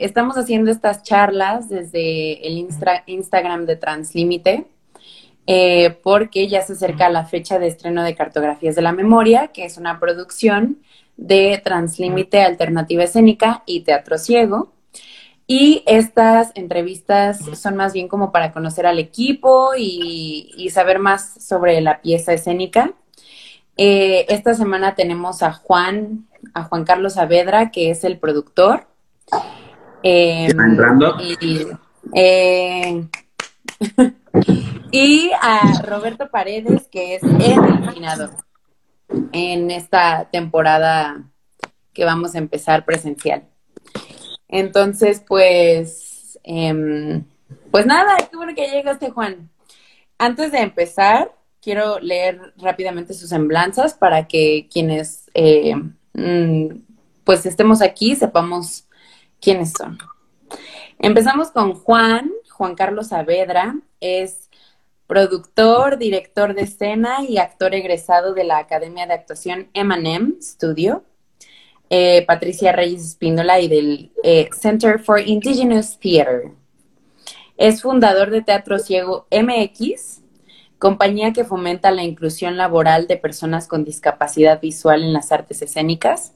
[0.00, 2.70] Estamos haciendo estas charlas desde el
[3.06, 4.66] Instagram de Translímite.
[5.46, 9.64] Eh, porque ya se acerca la fecha de estreno de Cartografías de la Memoria, que
[9.64, 10.78] es una producción
[11.16, 14.72] de Translímite Alternativa Escénica y Teatro Ciego.
[15.46, 21.80] Y estas entrevistas son más bien como para conocer al equipo y, saber más sobre
[21.80, 22.92] la pieza escénica.
[23.76, 28.86] Eh, esta semana tenemos a Juan, a Juan Carlos Saavedra, que es el productor.
[30.02, 30.48] Eh,
[31.40, 31.66] y,
[32.14, 33.06] eh,
[34.90, 38.30] y a Roberto Paredes, que es el iluminador
[39.32, 41.24] en esta temporada
[41.92, 43.44] que vamos a empezar presencial.
[44.48, 47.24] Entonces, pues, em,
[47.70, 49.50] pues nada, qué bueno que llegaste, Juan.
[50.18, 55.74] Antes de empezar, quiero leer rápidamente sus semblanzas para que quienes, eh,
[56.14, 56.66] mm,
[57.24, 58.86] pues, estemos aquí sepamos
[59.40, 59.98] quiénes son.
[60.98, 64.50] Empezamos con Juan, Juan Carlos Saavedra, es
[65.06, 71.04] productor, director de escena y actor egresado de la Academia de Actuación M&M Studio.
[71.92, 76.52] Eh, Patricia Reyes Espíndola y del eh, Center for Indigenous Theater.
[77.56, 80.22] Es fundador de Teatro Ciego MX,
[80.78, 86.32] compañía que fomenta la inclusión laboral de personas con discapacidad visual en las artes escénicas.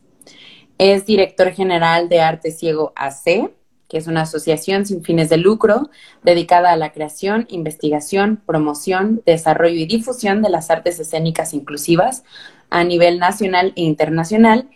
[0.78, 3.50] Es director general de Arte Ciego AC,
[3.88, 5.90] que es una asociación sin fines de lucro
[6.24, 12.24] dedicada a la creación, investigación, promoción, desarrollo y difusión de las artes escénicas inclusivas
[12.70, 14.68] a nivel nacional e internacional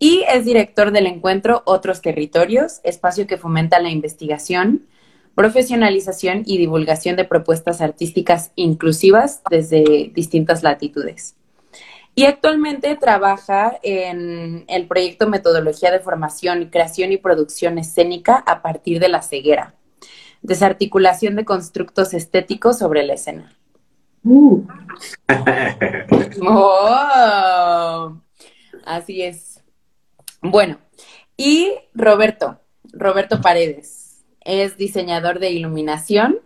[0.00, 4.86] y es director del encuentro Otros Territorios, espacio que fomenta la investigación,
[5.36, 11.36] profesionalización y divulgación de propuestas artísticas inclusivas desde distintas latitudes.
[12.14, 19.00] Y actualmente trabaja en el proyecto Metodología de Formación, Creación y Producción Escénica a partir
[19.00, 19.74] de la ceguera,
[20.42, 23.56] desarticulación de constructos estéticos sobre la escena.
[24.22, 24.62] Uh.
[26.46, 28.20] Oh.
[28.84, 29.62] así es.
[30.42, 30.78] Bueno,
[31.36, 32.60] y Roberto,
[32.92, 36.38] Roberto Paredes, es diseñador de iluminación.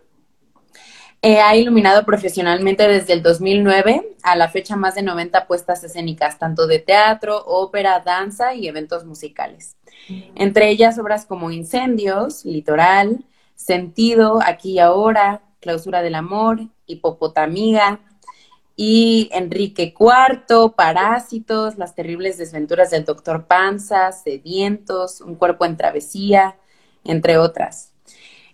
[1.21, 6.39] Eh, ha iluminado profesionalmente desde el 2009 a la fecha más de 90 puestas escénicas,
[6.39, 9.75] tanto de teatro, ópera, danza y eventos musicales.
[10.35, 13.25] Entre ellas obras como Incendios, Litoral,
[13.55, 17.99] Sentido, Aquí y Ahora, Clausura del Amor, Hipopotamiga,
[18.77, 26.55] y Enrique IV, Parásitos, Las terribles desventuras del doctor Panza, Sedientos, Un cuerpo en travesía,
[27.03, 27.88] entre otras.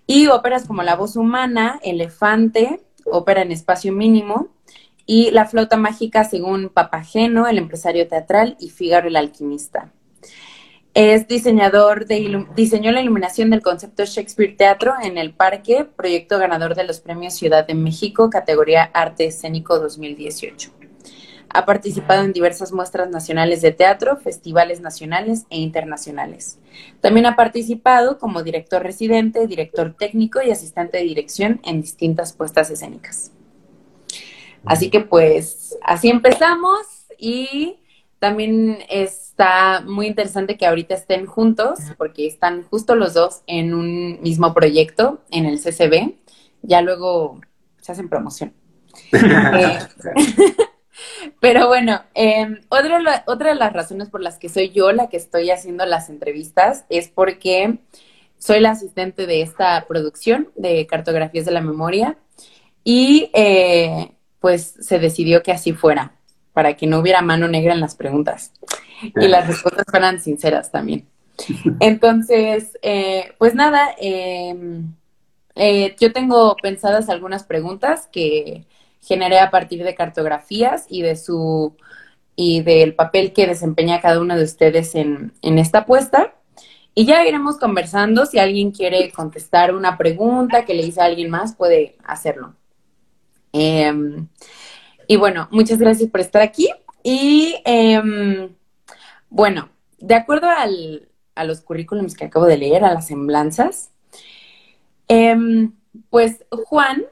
[0.08, 4.50] Y óperas como La voz humana, Elefante, ópera en espacio mínimo,
[5.06, 9.92] y La flauta mágica según Papageno, el empresario teatral, y Fígaro el alquimista.
[10.96, 16.74] Es diseñador de diseñó la iluminación del concepto Shakespeare Teatro en el Parque, proyecto ganador
[16.74, 20.85] de los premios Ciudad de México, categoría Arte Escénico 2018.
[21.56, 26.60] Ha participado en diversas muestras nacionales de teatro, festivales nacionales e internacionales.
[27.00, 32.70] También ha participado como director residente, director técnico y asistente de dirección en distintas puestas
[32.72, 33.32] escénicas.
[34.66, 37.78] Así que pues así empezamos y
[38.20, 44.22] también está muy interesante que ahorita estén juntos porque están justo los dos en un
[44.22, 46.16] mismo proyecto en el CCB.
[46.64, 47.40] Ya luego
[47.80, 48.54] se hacen promoción.
[49.14, 49.80] Eh,
[51.40, 55.18] pero bueno, em, otra, otra de las razones por las que soy yo la que
[55.18, 57.80] estoy haciendo las entrevistas es porque
[58.38, 62.18] soy la asistente de esta producción de cartografías de la memoria
[62.84, 66.14] y eh, pues se decidió que así fuera
[66.54, 68.54] para que no hubiera mano negra en las preguntas
[69.02, 71.08] y las respuestas fueran sinceras también.
[71.80, 74.94] Entonces, eh, pues nada, em,
[75.56, 78.66] eh, yo tengo pensadas algunas preguntas que
[79.06, 81.76] generé a partir de cartografías y de su
[82.36, 86.36] y del papel que desempeña cada uno de ustedes en, en esta apuesta.
[86.94, 88.26] Y ya iremos conversando.
[88.26, 92.56] Si alguien quiere contestar una pregunta que le hice a alguien más, puede hacerlo.
[93.52, 94.28] Em,
[95.08, 96.70] y bueno, muchas gracias por estar aquí.
[97.04, 98.50] Y em,
[99.30, 99.70] bueno,
[100.00, 103.92] de acuerdo a los currículums que acabo de leer, a las semblanzas,
[105.08, 105.74] em,
[106.10, 107.06] pues Juan,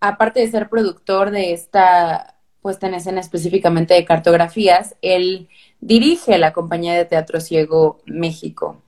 [0.00, 5.48] aparte de ser productor de esta puesta en escena específicamente de cartografías, él
[5.80, 8.82] dirige la compañía de Teatro Ciego México.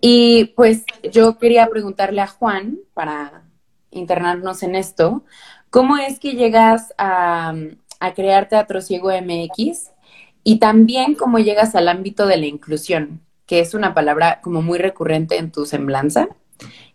[0.00, 3.44] Y pues yo quería preguntarle a Juan, para
[3.90, 5.24] internarnos en esto,
[5.74, 7.52] ¿Cómo es que llegas a,
[8.14, 9.90] crear Teatro Ciego MX?
[10.44, 13.22] Y también cómo llegas al ámbito de la inclusión.
[13.44, 16.28] que es una palabra como muy recurrente en tu semblanza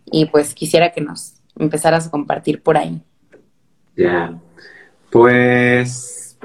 [0.05, 3.01] y pues quisiera que nos empezaras a compartir por ahí.
[3.95, 4.39] Ya,
[5.11, 6.37] pues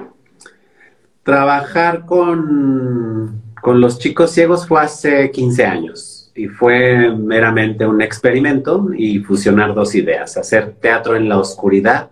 [1.23, 8.89] trabajar con, con los chicos ciegos fue hace 15 años y fue meramente un experimento
[8.95, 12.11] y fusionar dos ideas, hacer teatro en la oscuridad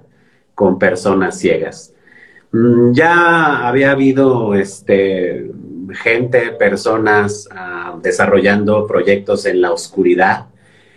[0.55, 1.93] con personas ciegas.
[2.53, 5.51] Mm, ya había habido este,
[5.93, 10.47] gente, personas ah, desarrollando proyectos en la oscuridad,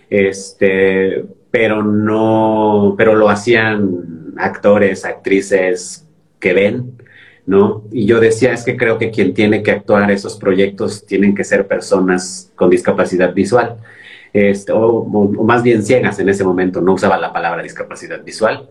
[0.09, 1.25] este,
[1.55, 6.05] pero no, pero lo hacían actores, actrices
[6.37, 6.97] que ven,
[7.45, 7.85] ¿no?
[7.93, 11.45] Y yo decía, es que creo que quien tiene que actuar esos proyectos tienen que
[11.45, 13.77] ser personas con discapacidad visual,
[14.33, 15.05] este, o,
[15.45, 18.67] más bien ciegas en ese momento, no usaba la palabra discapacidad visual.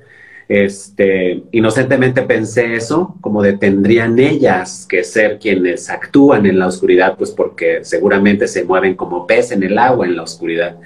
[0.46, 7.16] Este, inocentemente pensé eso, como de tendrían ellas que ser quienes actúan en la oscuridad,
[7.16, 10.76] pues porque seguramente se mueven como pez en el agua en la oscuridad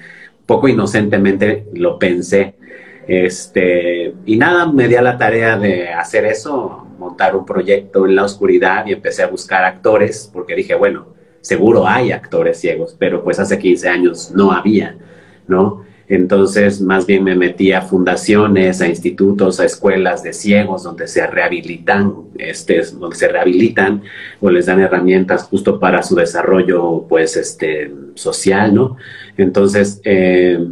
[0.48, 2.54] poco inocentemente lo pensé.
[3.06, 8.16] Este, y nada, me di a la tarea de hacer eso, montar un proyecto en
[8.16, 11.08] la oscuridad y empecé a buscar actores, porque dije, bueno,
[11.42, 14.96] seguro hay actores ciegos, pero pues hace 15 años no había,
[15.46, 15.84] ¿no?
[16.08, 21.26] Entonces, más bien me metí a fundaciones, a institutos, a escuelas de ciegos donde se
[21.26, 24.02] rehabilitan, este, donde se rehabilitan
[24.40, 28.96] o les dan herramientas justo para su desarrollo, pues, este, social, ¿no?
[29.36, 30.66] Entonces, eh,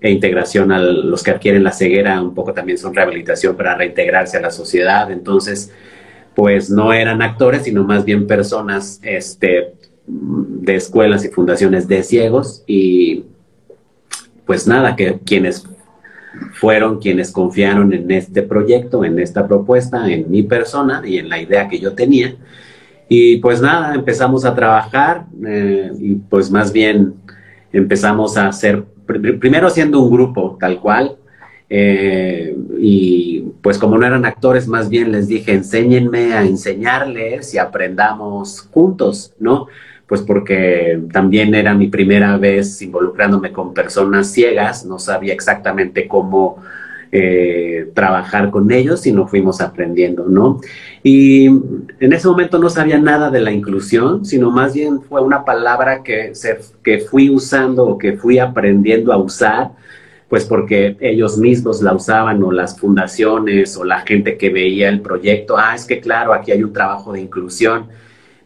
[0.00, 4.38] e integración a los que adquieren la ceguera, un poco también son rehabilitación para reintegrarse
[4.38, 5.10] a la sociedad.
[5.12, 5.72] Entonces,
[6.34, 9.74] pues no eran actores, sino más bien personas, este,
[10.06, 13.24] de escuelas y fundaciones de ciegos y
[14.50, 15.64] pues nada, que quienes
[16.54, 21.40] fueron quienes confiaron en este proyecto, en esta propuesta, en mi persona y en la
[21.40, 22.34] idea que yo tenía.
[23.08, 27.14] Y pues nada, empezamos a trabajar eh, y pues más bien
[27.72, 31.16] empezamos a hacer, primero haciendo un grupo tal cual.
[31.68, 37.58] Eh, y pues como no eran actores, más bien les dije, enséñenme a enseñarles y
[37.58, 39.68] aprendamos juntos, ¿no?
[40.10, 46.60] Pues porque también era mi primera vez involucrándome con personas ciegas, no sabía exactamente cómo
[47.12, 50.60] eh, trabajar con ellos y nos fuimos aprendiendo, ¿no?
[51.04, 55.44] Y en ese momento no sabía nada de la inclusión, sino más bien fue una
[55.44, 56.32] palabra que,
[56.82, 59.70] que fui usando o que fui aprendiendo a usar,
[60.28, 65.02] pues porque ellos mismos la usaban o las fundaciones o la gente que veía el
[65.02, 67.86] proyecto, ah, es que claro, aquí hay un trabajo de inclusión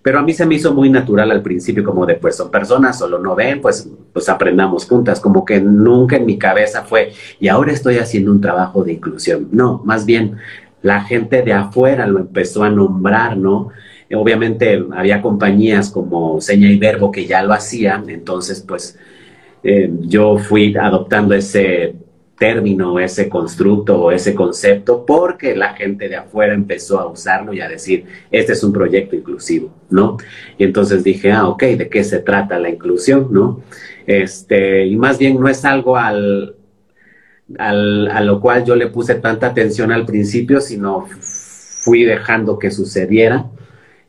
[0.04, 2.98] pero a mí se me hizo muy natural al principio, como de, pues son personas,
[2.98, 7.48] solo no ven, pues, pues aprendamos juntas, como que nunca en mi cabeza fue, y
[7.48, 9.48] ahora estoy haciendo un trabajo de inclusión.
[9.50, 10.36] No, más bien
[10.82, 13.70] la gente de afuera lo empezó a nombrar, ¿no?
[14.14, 18.98] Obviamente había compañías como Seña y Verbo que ya lo hacían, entonces pues
[19.62, 21.94] eh, yo fui adoptando ese
[22.36, 27.60] término, ese constructo o ese concepto, porque la gente de afuera empezó a usarlo y
[27.60, 30.16] a decir, este es un proyecto inclusivo, ¿no?
[30.58, 33.62] Y entonces dije, ah, ok, ¿de qué se trata la inclusión, no?
[34.06, 36.56] Este, y más bien no es algo al,
[37.58, 42.70] al, a lo cual yo le puse tanta atención al principio, sino fui dejando que
[42.70, 43.46] sucediera.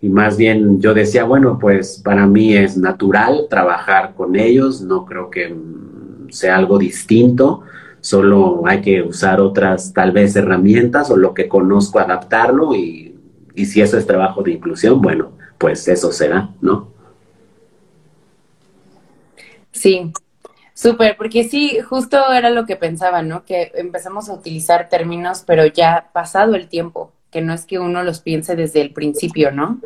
[0.02, 5.06] Y más bien yo decía, bueno, pues para mí es natural trabajar con ellos, no
[5.06, 5.56] creo que
[6.30, 7.64] sea algo distinto
[8.06, 13.16] solo hay que usar otras tal vez herramientas o lo que conozco adaptarlo y,
[13.56, 16.92] si eso es trabajo de inclusión, bueno, pues eso será, ¿no?
[19.72, 20.12] Sí,
[20.76, 23.44] súper, porque sí, justo era lo que pensaba, ¿no?
[23.44, 28.04] Que empezamos a utilizar términos, pero ya pasado el tiempo, que no es que uno
[28.04, 29.80] los piense desde el principio, ¿no?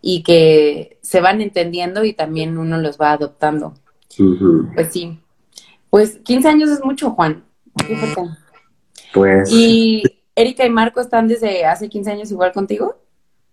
[0.00, 3.74] Y que se van entendiendo y también uno los va adoptando.
[4.74, 5.20] Pues sí,
[5.94, 7.44] pues 15 años es mucho, Juan.
[9.12, 9.48] Pues.
[9.52, 10.02] ¿Y
[10.34, 12.96] Erika y Marco están desde hace 15 años igual contigo?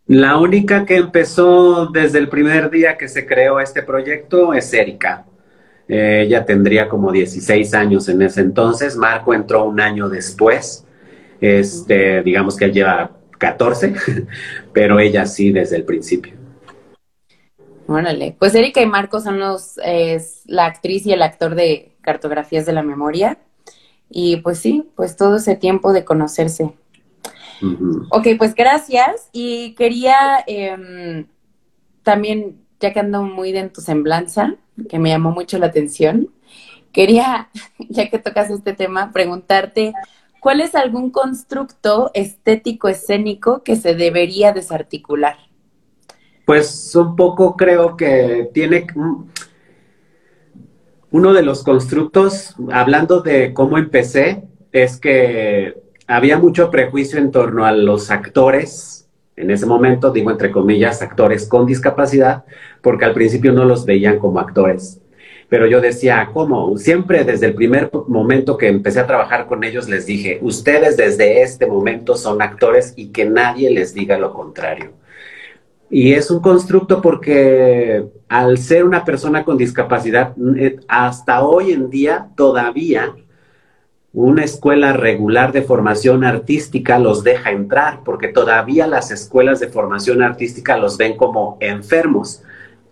[0.08, 5.24] La única que empezó desde el primer día que se creó este proyecto es Erika.
[5.88, 8.98] ella tendría como 16 años en ese entonces.
[8.98, 10.84] Marco entró un año después.
[11.40, 13.94] Este, digamos que él lleva 14,
[14.74, 16.34] pero ella sí desde el principio.
[17.86, 22.66] Órale, pues Erika y Marco son los, es la actriz y el actor de cartografías
[22.66, 23.38] de la memoria.
[24.10, 26.74] Y pues sí, pues todo ese tiempo de conocerse.
[28.10, 29.30] Ok, pues gracias.
[29.32, 31.28] Y quería em,
[32.04, 34.56] también, ya que ando muy en tu semblanza,
[34.90, 36.30] que me llamó mucho la atención,
[36.92, 37.50] quería,
[37.90, 39.94] ya que tocas este tema, preguntarte,
[40.40, 45.38] ¿cuál es algún constructo estético escénico que se debería desarticular?
[46.46, 48.88] Pues un poco creo que tiene
[51.12, 55.76] uno de los constructos, hablando de cómo empecé, es que
[56.08, 61.48] había mucho prejuicio en torno a los actores, en ese momento, digo entre comillas, actores
[61.48, 62.46] con discapacidad,
[62.82, 65.02] porque al principio no los veían como actores.
[65.50, 66.78] Pero yo decía, ¿cómo?
[66.78, 71.42] Siempre desde el primer momento que empecé a trabajar con ellos les dije, ustedes desde
[71.42, 74.94] este momento son actores y que nadie les diga lo contrario.
[75.90, 81.90] Y es un constructo porque al ser una persona con discapacidad, eh, hasta hoy en
[81.90, 83.14] día todavía
[84.14, 90.24] una escuela regular de formación artística los deja entrar, porque todavía las escuelas de formación
[90.24, 92.42] artística los ven como enfermos,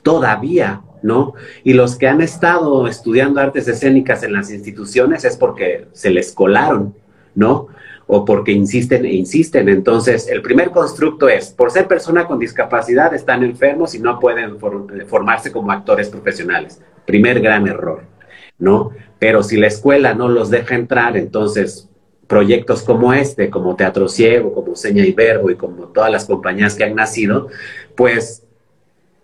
[0.03, 1.35] todavía, ¿no?
[1.63, 6.33] Y los que han estado estudiando artes escénicas en las instituciones es porque se les
[6.33, 6.95] colaron,
[7.33, 7.67] ¿no?
[8.11, 9.69] O porque insisten e insisten.
[9.69, 14.57] Entonces, el primer constructo es, por ser persona con discapacidad, están enfermos y no pueden
[15.07, 16.81] formarse como actores profesionales.
[17.05, 18.01] Primer gran error,
[18.57, 18.89] ¿no?
[19.19, 21.87] Pero si la escuela no los deja entrar, entonces
[22.25, 26.73] proyectos como este, como Teatro Ciego, como Seña y Verbo y como todas las compañías
[26.73, 27.49] que han nacido,
[27.95, 28.41] pues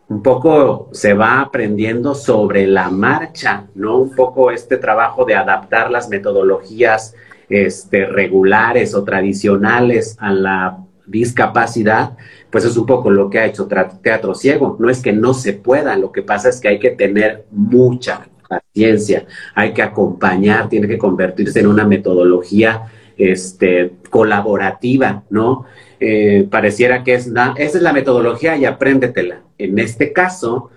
[0.10, 3.98] un poco se va aprendiendo sobre la marcha, ¿no?
[3.98, 7.15] Un poco este trabajo de adaptar las metodologías
[7.49, 12.17] este, regulares o tradicionales a la discapacidad,
[12.49, 13.67] pues es un poco lo que ha hecho
[14.01, 14.77] Teatro Ciego.
[14.79, 18.27] No es que no se pueda, lo que pasa es que hay que tener mucha
[18.47, 25.65] paciencia, hay que acompañar, tiene que convertirse en una metodología este, colaborativa, ¿no?
[25.99, 29.41] Eh, pareciera que es, esa es la metodología y apréndetela.
[29.57, 30.69] En este caso,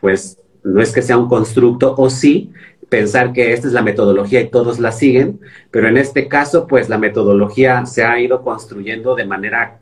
[0.00, 2.52] pues no es que sea un constructo o sí,
[2.88, 5.40] pensar que esta es la metodología y todos la siguen,
[5.70, 9.80] pero en este caso, pues la metodología se ha ido construyendo de manera,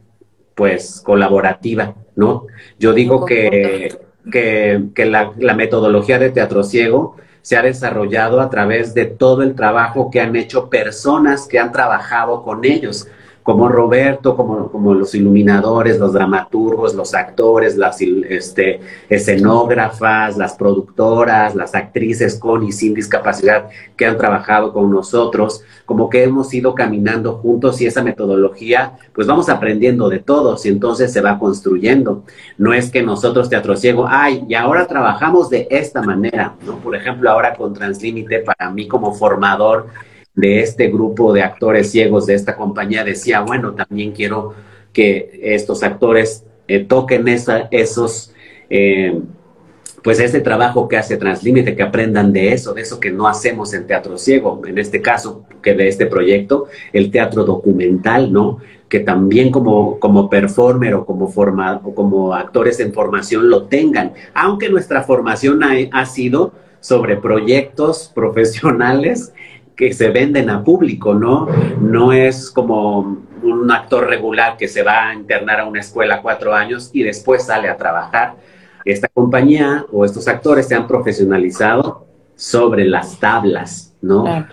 [0.55, 2.47] pues, colaborativa, ¿no?
[2.79, 3.99] Yo digo que,
[4.31, 9.55] que, la, la, metodología de Teatro Ciego se ha desarrollado a través de todo el
[9.55, 13.07] trabajo que han hecho personas que han trabajado con ellos
[13.45, 21.55] como Roberto, como, como los iluminadores, los dramaturgos, los actores, las este, escenógrafas, las productoras,
[21.55, 26.75] las actrices con y sin discapacidad que han trabajado con nosotros, como que hemos ido
[26.75, 32.25] caminando juntos y esa metodología, pues vamos aprendiendo de todos y entonces se va construyendo.
[32.57, 36.79] No es que nosotros, Teatro Ciego, ay, y ahora trabajamos de esta manera, ¿no?
[36.79, 39.89] Por ejemplo, ahora con Translímite, para mí como formador,
[40.35, 44.55] de este grupo de actores ciegos de esta compañía decía, bueno, también quiero
[44.93, 48.33] que estos actores eh, toquen esa, esos,
[48.69, 49.21] eh,
[50.03, 53.75] pues ese trabajo que hace Translímite, que aprendan de eso, de eso que no hacemos
[53.75, 58.59] en teatro ciego, en este caso, que de este proyecto, el teatro documental, ¿no?
[58.89, 64.13] Que también como, como performer o como, forma, o como actores en formación lo tengan,
[64.35, 69.33] aunque nuestra formación ha, ha sido sobre proyectos profesionales
[69.77, 71.49] que se venden a público, ¿no?
[71.81, 76.55] No es como un actor regular que se va a internar a una escuela cuatro
[76.55, 78.37] años y después sale a trabajar.
[78.85, 84.47] Esta compañía o estos actores se han profesionalizado sobre las tablas, ¿no?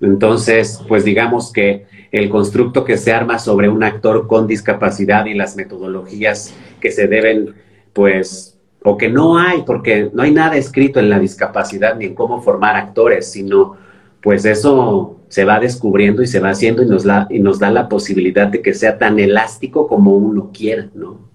[0.00, 5.34] Entonces, pues digamos que el constructo que se arma sobre un actor con discapacidad y
[5.34, 7.54] las metodologías que se deben,
[7.92, 12.14] pues, o que no hay, porque no hay nada escrito en la discapacidad ni en
[12.14, 13.76] cómo formar actores, sino
[14.22, 17.88] pues eso se va descubriendo y se va haciendo y nos, y nos da la
[17.88, 21.28] posibilidad de que sea tan elástico como uno quiera, ¿no?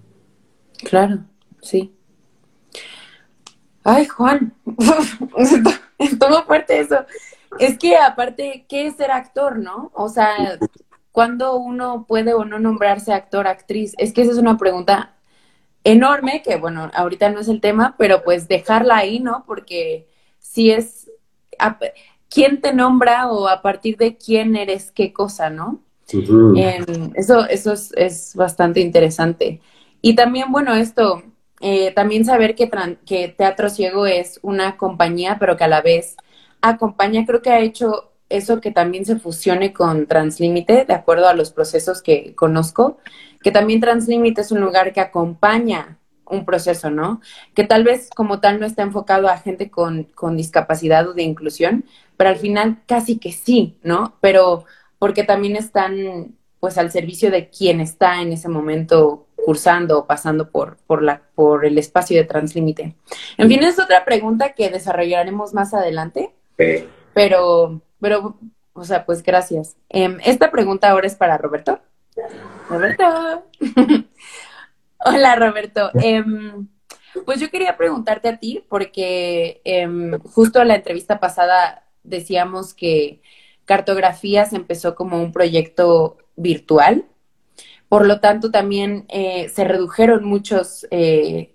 [0.84, 1.20] Claro,
[1.62, 1.94] sí.
[3.84, 4.54] Ay, Juan,
[6.18, 7.04] todo fuerte eso.
[7.58, 9.90] Es que aparte, ¿qué es ser actor, no?
[9.94, 10.58] O sea,
[11.12, 13.94] ¿cuándo uno puede o no nombrarse actor, actriz?
[13.98, 15.14] Es que esa es una pregunta
[15.84, 19.44] enorme, que bueno, ahorita no es el tema, pero pues dejarla ahí, ¿no?
[19.46, 21.10] Porque si es
[22.34, 25.80] quién te nombra o a partir de quién eres qué cosa, ¿no?
[26.12, 29.60] Em, eso eso es, bastante interesante.
[30.02, 31.22] Y también, bueno, esto,
[31.60, 32.68] eh, también saber que,
[33.06, 36.16] que Teatro Ciego es una compañía, pero que a la vez
[36.60, 41.34] acompaña, creo que ha hecho eso que también se fusione con Translímite, de acuerdo a
[41.34, 42.98] los procesos que conozco,
[43.42, 47.20] que también Translímite es un lugar que acompaña un proceso, ¿no?
[47.54, 51.22] Que tal vez como tal no está enfocado a gente con, con discapacidad o de
[51.22, 51.84] inclusión,
[52.16, 54.14] pero al final casi que sí, ¿no?
[54.20, 54.64] Pero
[54.98, 60.50] porque también están pues al servicio de quien está en ese momento cursando o pasando
[60.50, 62.94] por, por, la, por el espacio de translímite.
[63.36, 66.30] En fin, es otra pregunta que desarrollaremos más adelante,
[67.12, 68.38] pero, pero,
[68.72, 69.76] o sea, pues gracias.
[69.90, 71.80] Em, esta pregunta ahora es para Roberto.
[72.70, 73.44] Roberto.
[75.04, 75.90] Hola, Roberto.
[75.94, 76.66] Em,
[77.26, 83.20] pues yo quería preguntarte a ti, porque em, justo en la entrevista pasada decíamos que
[83.64, 87.06] Cartografías empezó como un proyecto virtual.
[87.88, 91.54] Por lo tanto, también eh, se redujeron muchos eh,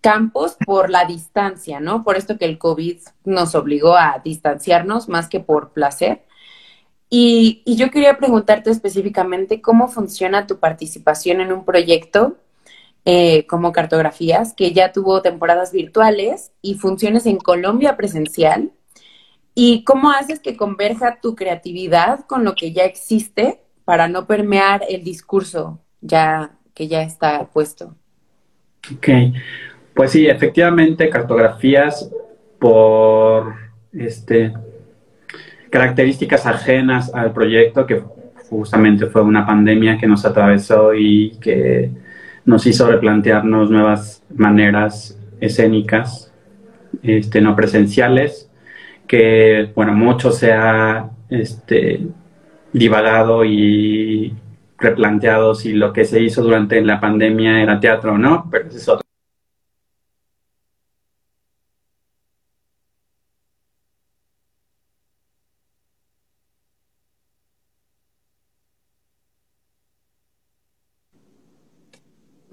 [0.00, 2.04] campos por la distancia, ¿no?
[2.04, 6.22] Por esto que el COVID nos obligó a distanciarnos más que por placer.
[7.08, 12.36] Y, yo quería preguntarte específicamente cómo funciona tu participación en un proyecto
[13.04, 18.72] eh, como cartografías, que ya tuvo temporadas virtuales y funciones en Colombia presencial.
[19.54, 24.82] ¿Y cómo haces que converja tu creatividad con lo que ya existe para no permear
[24.88, 27.94] el discurso ya que ya está puesto?
[28.94, 29.08] Ok,
[29.94, 32.10] pues sí, efectivamente, cartografías
[32.58, 33.54] por
[33.92, 34.52] este,
[35.70, 38.02] características ajenas al proyecto, que
[38.48, 41.90] justamente fue una pandemia que nos atravesó y que
[42.44, 46.32] nos hizo replantearnos nuevas maneras escénicas,
[47.02, 48.49] este, no presenciales,
[49.10, 52.06] que, bueno, mucho se ha este,
[52.72, 54.32] divagado y
[54.78, 58.78] replanteado si lo que se hizo durante la pandemia era teatro o no, pero ese
[58.78, 59.04] es otro.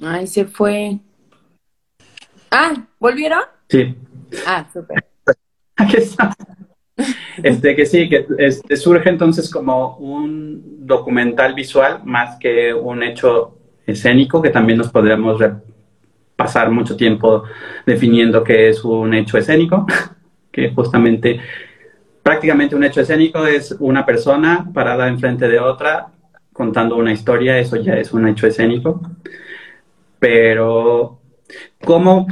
[0.02, 0.98] Ay, se fue.
[2.50, 3.44] Ah, ¿volvieron?
[3.70, 3.96] Sí.
[4.48, 5.06] Ah, súper.
[5.76, 6.36] Aquí está.
[7.44, 13.58] Este, que sí, que este, surge entonces como un documental visual más que un hecho
[13.86, 15.42] escénico, que también nos podríamos
[16.36, 17.44] pasar mucho tiempo
[17.86, 19.86] definiendo qué es un hecho escénico,
[20.52, 21.40] que justamente
[22.24, 26.08] prácticamente un hecho escénico es una persona parada enfrente de otra
[26.52, 29.02] contando una historia, eso ya es un hecho escénico.
[30.20, 31.20] Pero,
[31.86, 32.26] ¿cómo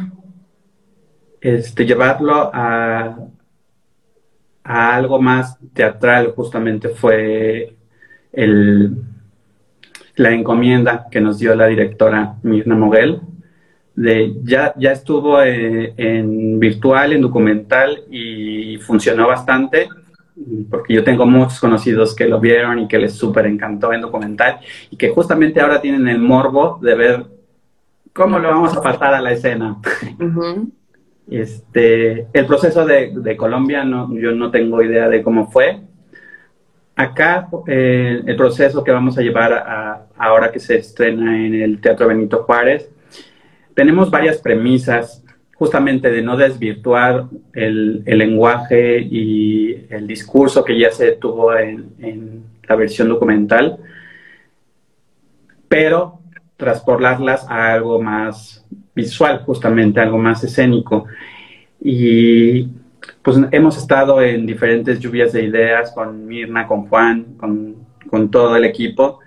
[1.39, 3.17] este, llevarlo a,
[4.65, 6.33] a algo más teatral?
[6.35, 7.73] Justamente fue
[8.33, 8.97] el,
[10.17, 13.21] la encomienda que nos dio la directora Mirna Moguel.
[13.95, 19.87] De, ya, ya estuvo eh, en virtual, en documental y funcionó bastante
[20.69, 24.59] porque yo tengo muchos conocidos que lo vieron y que les súper encantó en documental
[24.91, 27.25] y que justamente ahora tienen el morbo de ver
[28.15, 29.75] ¿Cómo lo vamos a pasar a la escena?
[31.29, 35.81] Este, el proceso de, Colombia, no, yo no tengo idea de cómo fue.
[36.95, 41.81] Acá, eh, el proceso que vamos a llevar a, ahora que se estrena en el
[41.81, 42.89] Teatro Benito Juárez,
[43.73, 51.13] tenemos varias premisas justamente de no desvirtuar el, lenguaje y el discurso que ya se
[51.13, 53.77] tuvo en, la versión documental,
[55.67, 56.19] pero
[56.57, 61.05] transportarlas a algo más visual, justamente, algo más escénico.
[61.81, 62.67] Y
[63.21, 67.75] pues hemos estado en diferentes lluvias de ideas con Mirna, con Juan, con,
[68.09, 69.19] con todo el equipo.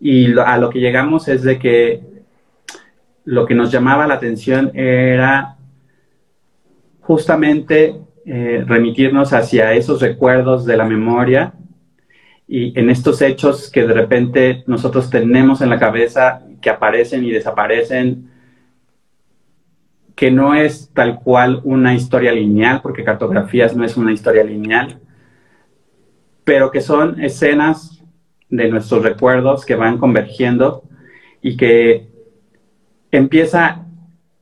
[0.00, 2.02] Y a lo que llegamos es de que
[3.24, 5.56] lo que nos llamaba la atención era
[7.00, 11.54] justamente eh, remitirnos hacia esos recuerdos de la memoria
[12.46, 17.30] y en estos hechos que de repente nosotros tenemos en la cabeza que aparecen y
[17.30, 18.30] desaparecen,
[20.18, 24.98] que no es tal cual una historia lineal, porque cartografías no es una historia lineal,
[26.42, 28.02] pero que son escenas
[28.50, 30.82] de nuestros recuerdos que van convergiendo
[31.40, 32.08] y que
[33.12, 33.86] empieza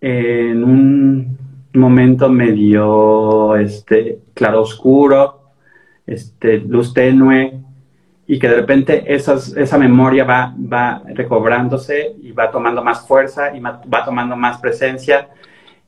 [0.01, 1.39] en un
[1.75, 5.51] momento medio este, claro oscuro,
[6.07, 7.61] este, luz tenue,
[8.27, 13.61] y que de repente esa memoria va, va recobrándose y va tomando más fuerza y
[13.61, 15.29] va tomando más presencia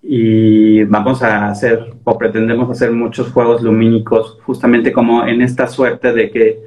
[0.02, 6.12] y vamos a hacer o pretendemos hacer muchos juegos lumínicos justamente como en esta suerte
[6.12, 6.60] de que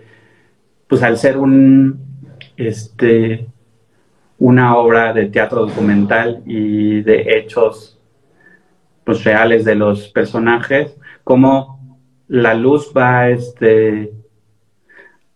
[0.88, 2.00] pues al ser un
[2.58, 3.48] este
[4.38, 8.00] una obra de teatro documental y de hechos
[9.04, 14.12] pues reales de los personajes como la luz va este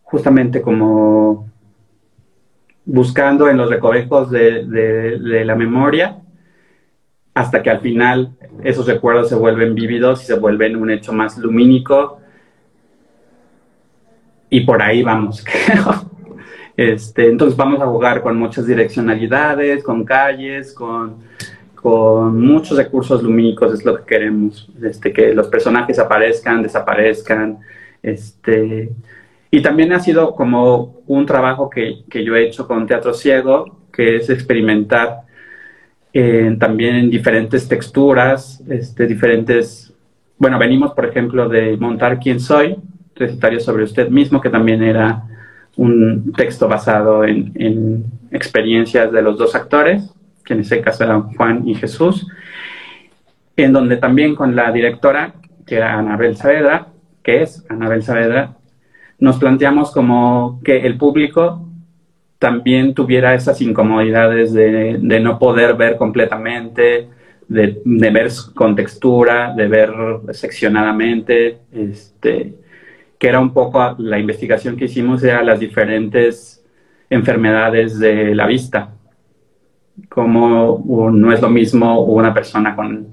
[0.02, 1.50] justamente como
[2.86, 6.18] buscando en los recovecos de, la memoria
[7.36, 8.32] hasta que al final
[8.64, 12.20] esos recuerdos se vuelven vívidos y se vuelven un hecho más lumínico.
[14.50, 15.44] Y por ahí vamos,
[16.78, 21.24] Este, entonces vamos a jugar con muchas direccionalidades, con calles, con,
[21.74, 24.70] con muchos recursos lumínicos, es lo que queremos.
[24.84, 27.60] Este, que los personajes aparezcan, desaparezcan,
[28.04, 28.92] este,
[29.52, 33.78] y también ha sido como un trabajo que, que, yo he hecho con Teatro Ciego,
[33.94, 35.22] que es experimentar
[36.60, 39.94] también en diferentes texturas, este, diferentes,
[40.38, 42.78] bueno, venimos por ejemplo de Montar quién soy,
[43.16, 45.24] recitario sobre usted mismo, que también era
[45.76, 50.10] un texto basado en, en experiencias de los dos actores,
[50.46, 52.26] que en ese caso eran Juan y Jesús,
[53.58, 55.34] en donde también con la directora,
[55.66, 56.88] que era Anabel Saavedra,
[57.24, 58.56] que es Anabel Saavedra,
[59.20, 61.65] nos planteamos como que el público
[62.46, 67.10] también tuviera esas incomodidades de, de no poder ver completamente,
[67.48, 69.92] de, de, ver con textura, de ver
[70.30, 72.54] seccionadamente, este,
[73.18, 76.64] que era un poco la investigación que hicimos, era las diferentes
[77.10, 78.92] enfermedades de la vista,
[80.08, 83.08] como no es lo mismo una persona con,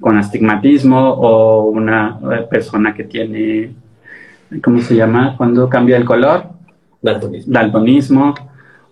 [0.00, 3.74] con astigmatismo o una persona que tiene,
[4.64, 5.34] ¿cómo se llama?
[5.36, 6.44] Cuando cambia el color.
[7.02, 7.52] Daltonismo.
[7.52, 8.49] Daltonismo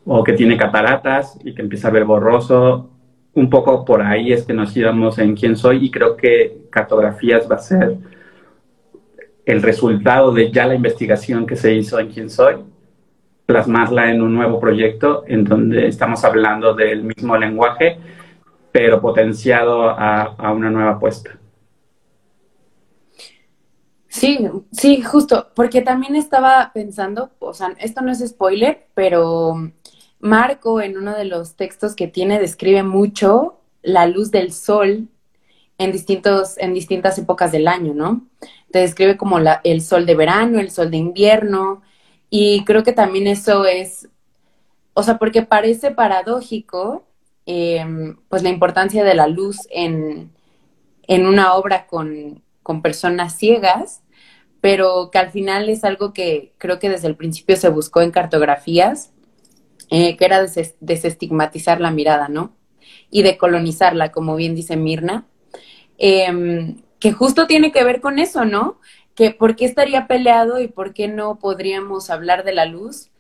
[0.09, 2.91] o que tiene cataratas y que empieza a ver borroso.
[3.35, 7.49] Un poco por ahí es que nos íbamos en quién soy y creo que cartografías
[7.49, 7.99] va a ser
[9.45, 12.57] el resultado de ya la investigación que se hizo en quién soy,
[13.47, 17.99] plasmarla en un nuevo proyecto en donde estamos hablando del mismo lenguaje,
[18.73, 21.39] pero potenciado a, una nueva apuesta.
[24.09, 29.55] Sí, sí, justo, porque también estaba pensando, o sea, esto no es spoiler, pero
[30.21, 35.09] Marco en uno de los textos que tiene describe mucho la luz del sol
[35.79, 38.27] en, distintos, en distintas épocas del año, ¿no?
[38.71, 41.83] Te describe como el sol de verano, el sol de invierno,
[42.31, 44.09] y creo que también eso es,
[44.93, 47.05] o sea, porque parece paradójico,
[47.47, 50.31] eh, pues la importancia de la luz en,
[51.07, 54.03] en una obra con, con personas ciegas,
[54.61, 58.11] pero que al final es algo que creo que desde el principio se buscó en
[58.11, 59.13] cartografías
[59.91, 62.55] eh, que era des desestigmatizar la mirada, ¿no?
[63.11, 65.27] Y decolonizarla, como bien dice Mirna,
[65.99, 68.81] eh, que justo tiene que ver con eso, ¿no?
[69.15, 73.11] Que por qué estaría peleado y por qué no podríamos hablar de la luz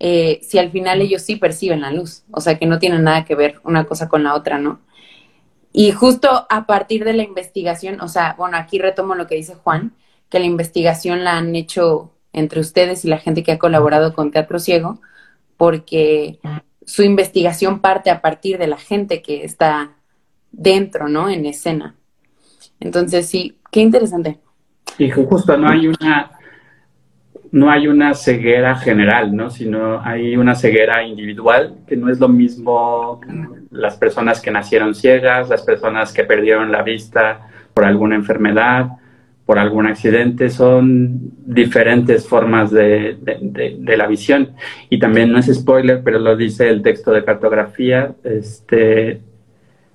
[0.00, 3.24] eh, si al final ellos sí perciben la luz, o sea, que no tienen nada
[3.24, 4.80] que ver una cosa con la otra, ¿no?
[5.72, 9.54] Y justo a partir de la investigación, o sea, bueno, aquí retomo lo que dice
[9.54, 9.94] Juan,
[10.28, 14.30] que la investigación la han hecho entre ustedes y la gente que ha colaborado con
[14.30, 15.00] Teatro Ciego,
[15.58, 16.38] porque
[16.86, 19.90] su investigación parte a partir de la gente que está
[20.50, 21.28] dentro, ¿no?
[21.28, 21.94] En escena.
[22.80, 24.38] Entonces, sí, qué interesante.
[24.96, 26.30] Y justo no hay una
[27.50, 29.50] no hay una ceguera general, ¿no?
[29.50, 33.20] Sino hay una ceguera individual, que no es lo mismo
[33.70, 38.88] las personas que nacieron ciegas, las personas que perdieron la vista por alguna enfermedad,
[39.48, 44.50] por algún accidente, son diferentes formas de, de, de, la visión.
[44.90, 49.22] Y también no es spoiler, pero lo dice el texto de cartografía, este,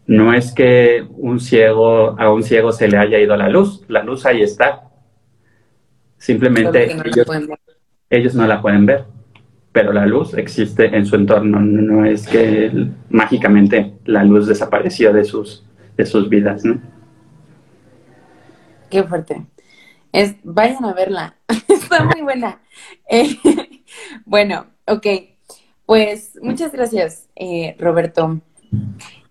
[0.08, 4.02] no es que un ciego, a un ciego se le haya ido la luz, la
[4.02, 4.90] luz ahí está.
[6.18, 7.28] Simplemente no ellos,
[8.10, 9.04] ellos, no la pueden ver,
[9.72, 12.72] pero la luz existe en su entorno, no es que
[13.12, 15.64] mágicamente la luz desapareció de sus,
[15.96, 16.82] de sus vidas, ¿no?
[18.94, 19.44] Qué fuerte.
[20.12, 21.36] Es, vayan a verla.
[21.68, 22.62] Está muy buena.
[23.10, 23.40] Eh,
[24.26, 25.08] bueno, ok.
[25.88, 28.40] Pues muchas gracias, eh, Roberto.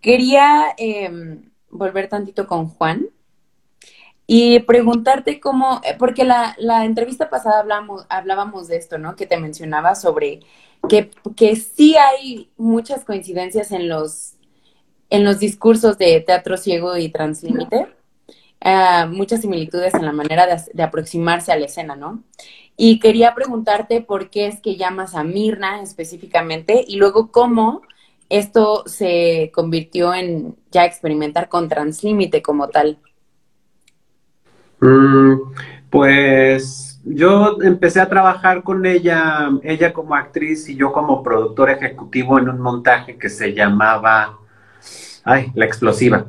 [0.01, 1.39] Quería eh,
[1.71, 3.07] volver tantito con Juan
[4.27, 9.15] y preguntarte cómo, eh, porque la, la entrevista pasada hablamos, hablábamos de esto, ¿no?
[9.15, 10.41] Que te mencionaba sobre
[10.89, 14.35] que, que sí hay muchas coincidencias en los,
[15.09, 18.02] en los discursos de teatro ciego y translímite
[18.65, 22.23] uh, muchas similitudes en la manera de, de, aproximarse a la escena, ¿no?
[22.77, 27.83] Y quería preguntarte por qué es que llamas a Mirna específicamente y luego cómo
[28.29, 32.99] esto se convirtió en ya experimentar con Translímite como tal.
[34.81, 35.35] Mm,
[35.91, 42.39] pues yo empecé a trabajar con ella, ella como actriz y yo como productor ejecutivo
[42.39, 44.39] en un montaje que se llamaba,
[45.25, 46.27] ay, La Explosiva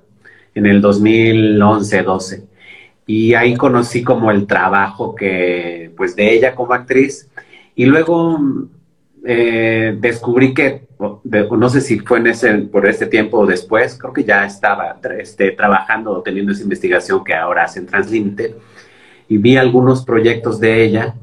[0.56, 2.44] en el 2011-12.
[3.06, 7.30] Y ahí conocí como el trabajo que, pues, de ella como actriz.
[7.76, 8.40] Y luego
[9.26, 14.14] eh, descubrí que, no sé si fue en ese, por ese tiempo o después, creo
[14.14, 18.56] que ya estaba este, trabajando teniendo esa investigación que ahora hace en Translímite.
[19.28, 21.16] Y vi algunos proyectos de ella,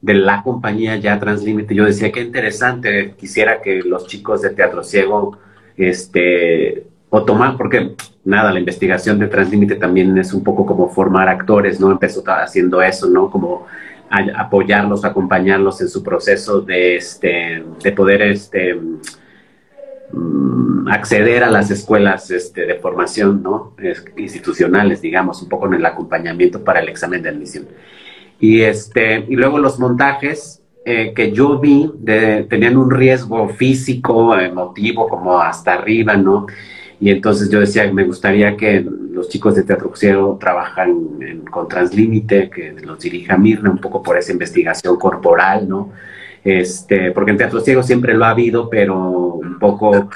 [0.00, 1.74] de la compañía ya Translímite.
[1.74, 5.38] Yo decía, qué interesante, quisiera que los chicos de Teatro Ciego,
[5.76, 7.94] este, o tomar, porque
[8.26, 11.92] nada, la investigación de Translímite también es un poco como formar actores, ¿no?
[11.92, 13.30] Empezó haciendo eso, ¿no?
[13.30, 13.66] Como
[14.10, 18.74] apoyarlos, acompañarlos en su proceso de, este, de poder este,
[20.12, 23.74] mm, acceder a las escuelas este, de formación ¿no?
[24.16, 27.66] institucionales, digamos, un poco en el acompañamiento para el examen de admisión.
[28.38, 31.90] Y, este, y luego los montajes eh, que yo vi
[32.48, 36.46] tenían un riesgo físico, emotivo, como hasta arriba, ¿no?
[37.00, 42.48] Y entonces yo decía, me gustaría que los chicos de Teatro Ciego trabajan con Translímite,
[42.48, 45.92] que los dirija Mirna un poco por esa investigación corporal, ¿no?
[46.42, 50.08] Este, porque en Teatro Ciego siempre lo ha habido, pero un poco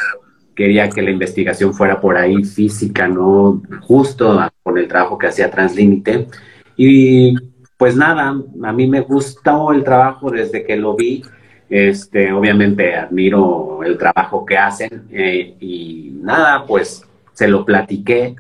[0.55, 3.63] quería que la investigación fuera por ahí física, ¿no?
[3.81, 6.29] Justo con el trabajo que hacía Translímite.
[6.77, 7.35] Y
[7.77, 11.23] pues nada, a mí me gustó el trabajo desde que lo vi
[11.71, 18.35] este, obviamente admiro el trabajo que hacen eh, y nada, pues se lo platiqué.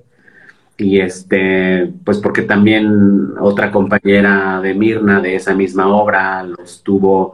[0.77, 7.33] Y este, pues porque también otra compañera de Mirna de esa misma obra los tuvo,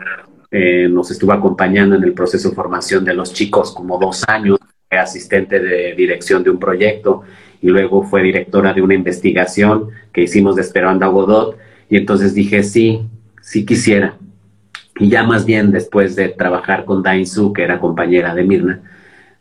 [0.50, 4.58] eh, nos estuvo acompañando en el proceso de formación de los chicos como dos años,
[4.88, 7.22] fue asistente de dirección de un proyecto
[7.62, 11.56] y luego fue directora de una investigación que hicimos de Esperando a Godot.
[11.88, 13.08] Y entonces dije sí,
[13.40, 14.16] sí quisiera
[14.98, 18.80] y ya más bien después de trabajar con Dainzu, que era compañera de Mirna,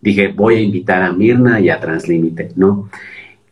[0.01, 2.89] dije, voy a invitar a Mirna y a Translímite, ¿no?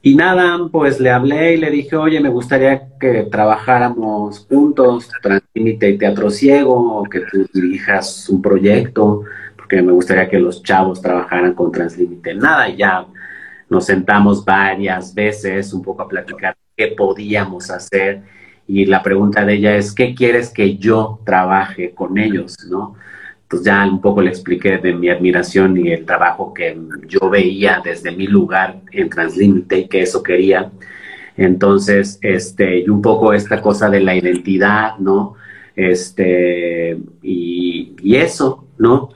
[0.01, 5.91] Y nada, pues le hablé y le dije, oye, me gustaría que trabajáramos juntos, Translímite
[5.91, 9.23] y Teatro Ciego, que tú dirijas un proyecto,
[9.55, 12.33] porque me gustaría que los chavos trabajaran con Translímite.
[12.35, 13.05] Nada, ya
[13.69, 18.23] nos sentamos varias veces un poco a platicar qué podíamos hacer
[18.67, 22.55] y la pregunta de ella es, ¿qué quieres que yo trabaje con ellos?
[22.69, 22.95] ¿no?
[23.43, 27.81] Entonces ya un poco le expliqué de mi admiración y el trabajo que yo veía
[27.83, 30.71] desde mi lugar en Translímite y que eso quería.
[31.37, 35.35] Entonces, este, y un poco esta cosa de la identidad, ¿no?
[35.75, 39.09] Este, y, y eso, ¿no?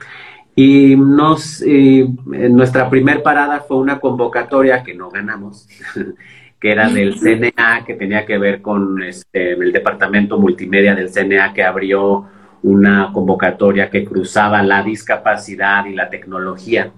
[0.60, 5.68] Y nos, nuestra primer parada fue una convocatoria que no ganamos,
[6.60, 11.52] que era del CNA, que tenía que ver con este, el departamento multimedia del CNA
[11.54, 12.26] que abrió
[12.62, 16.92] una convocatoria que cruzaba la discapacidad y la tecnología.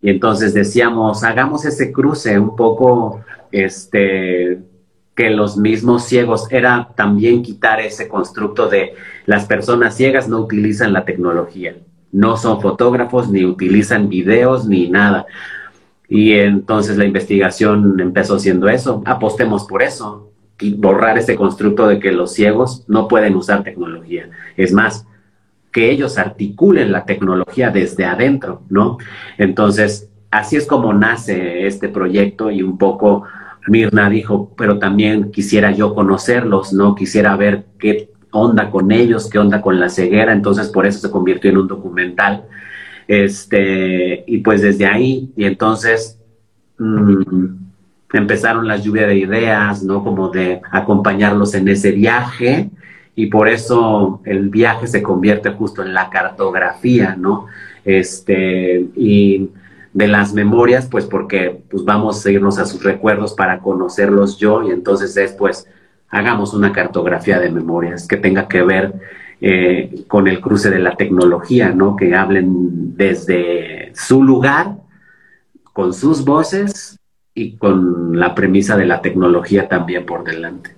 [0.00, 4.58] Y entonces decíamos, hagamos ese cruce un poco, este,
[5.16, 8.94] que los mismos ciegos, era también quitar ese constructo de
[9.26, 11.74] las personas ciegas no utilizan la tecnología,
[12.12, 15.26] no son fotógrafos, ni utilizan videos, ni nada.
[16.08, 22.00] Y entonces la investigación empezó siendo eso, apostemos por eso, y borrar ese constructo de
[22.00, 24.30] que los ciegos no pueden usar tecnología.
[24.56, 25.06] Es más,
[25.70, 28.98] que ellos articulen la tecnología desde adentro, ¿no?
[29.36, 33.24] Entonces, así es como nace este proyecto y un poco
[33.66, 36.94] Mirna dijo, pero también quisiera yo conocerlos, ¿no?
[36.94, 41.10] Quisiera ver qué onda con ellos, qué onda con la ceguera, entonces por eso se
[41.10, 42.44] convirtió en un documental
[43.08, 46.18] este, y pues desde ahí, y entonces
[46.78, 47.22] mm,
[48.12, 50.04] empezaron las lluvias de ideas, ¿no?
[50.04, 52.70] Como de acompañarlos en ese viaje,
[53.16, 57.46] y por eso el viaje se convierte justo en la cartografía, ¿no?
[57.84, 59.50] Este, y
[59.94, 64.62] de las memorias, pues porque pues vamos a irnos a sus recuerdos para conocerlos yo,
[64.68, 65.66] y entonces es pues
[66.10, 68.94] hagamos una cartografía de memorias que tenga que ver
[69.40, 71.96] eh, con el cruce de la tecnología, ¿no?
[71.96, 74.76] Que hablen desde su lugar,
[75.72, 76.98] con sus voces
[77.34, 80.70] y con la premisa de la tecnología también por delante.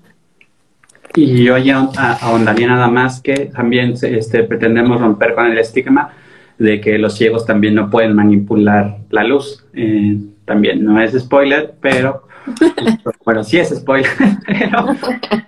[1.14, 1.88] Y yo ya
[2.20, 6.12] ahondaría nada más que también este, pretendemos romper con el estigma
[6.58, 9.64] de que los ciegos también no pueden manipular la luz.
[9.72, 12.28] Eh, también no es spoiler, pero
[13.24, 14.10] bueno, sí es spoiler,
[14.46, 14.86] pero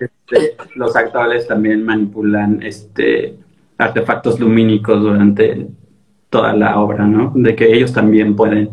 [0.01, 3.37] este, los actuales también manipulan este,
[3.79, 5.67] artefactos lumínicos durante
[6.31, 7.33] toda la obra, ¿no?
[7.35, 8.71] De que ellos también pueden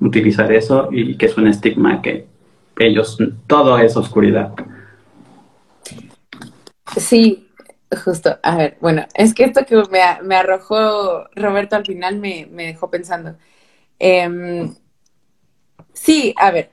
[0.00, 2.26] utilizar eso y que es un estigma que
[2.78, 4.52] ellos, todo es oscuridad.
[6.96, 7.48] Sí,
[8.04, 8.38] justo.
[8.42, 9.82] A ver, bueno, es que esto que
[10.22, 13.36] me, arrojó Roberto al final me, dejó pensando.
[13.98, 14.74] Em,
[15.92, 16.72] sí, a ver,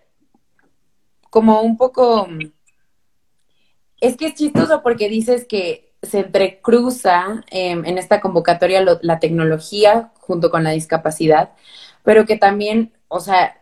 [1.34, 2.28] como un poco...
[4.00, 10.12] Es que es chistoso porque dices que se entrecruza em, en esta convocatoria la tecnología
[10.19, 11.54] junto con la discapacidad,
[12.04, 13.58] pero que también, o sea,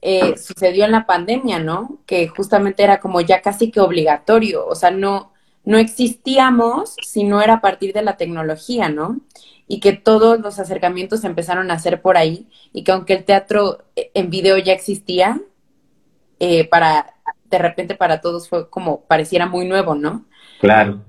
[0.00, 2.00] eh, sucedió en la pandemia, ¿no?
[2.06, 7.42] Que justamente era como ya casi que obligatorio, o sea, no, no existíamos si no
[7.42, 9.20] era a partir de la tecnología, ¿no?
[9.68, 13.24] Y que todos los acercamientos se empezaron a hacer por ahí y que aunque el
[13.24, 15.42] teatro eh, en video ya existía,
[16.40, 20.24] eh, para, de repente para todos fue como pareciera muy nuevo, ¿no?
[20.60, 21.04] Claro.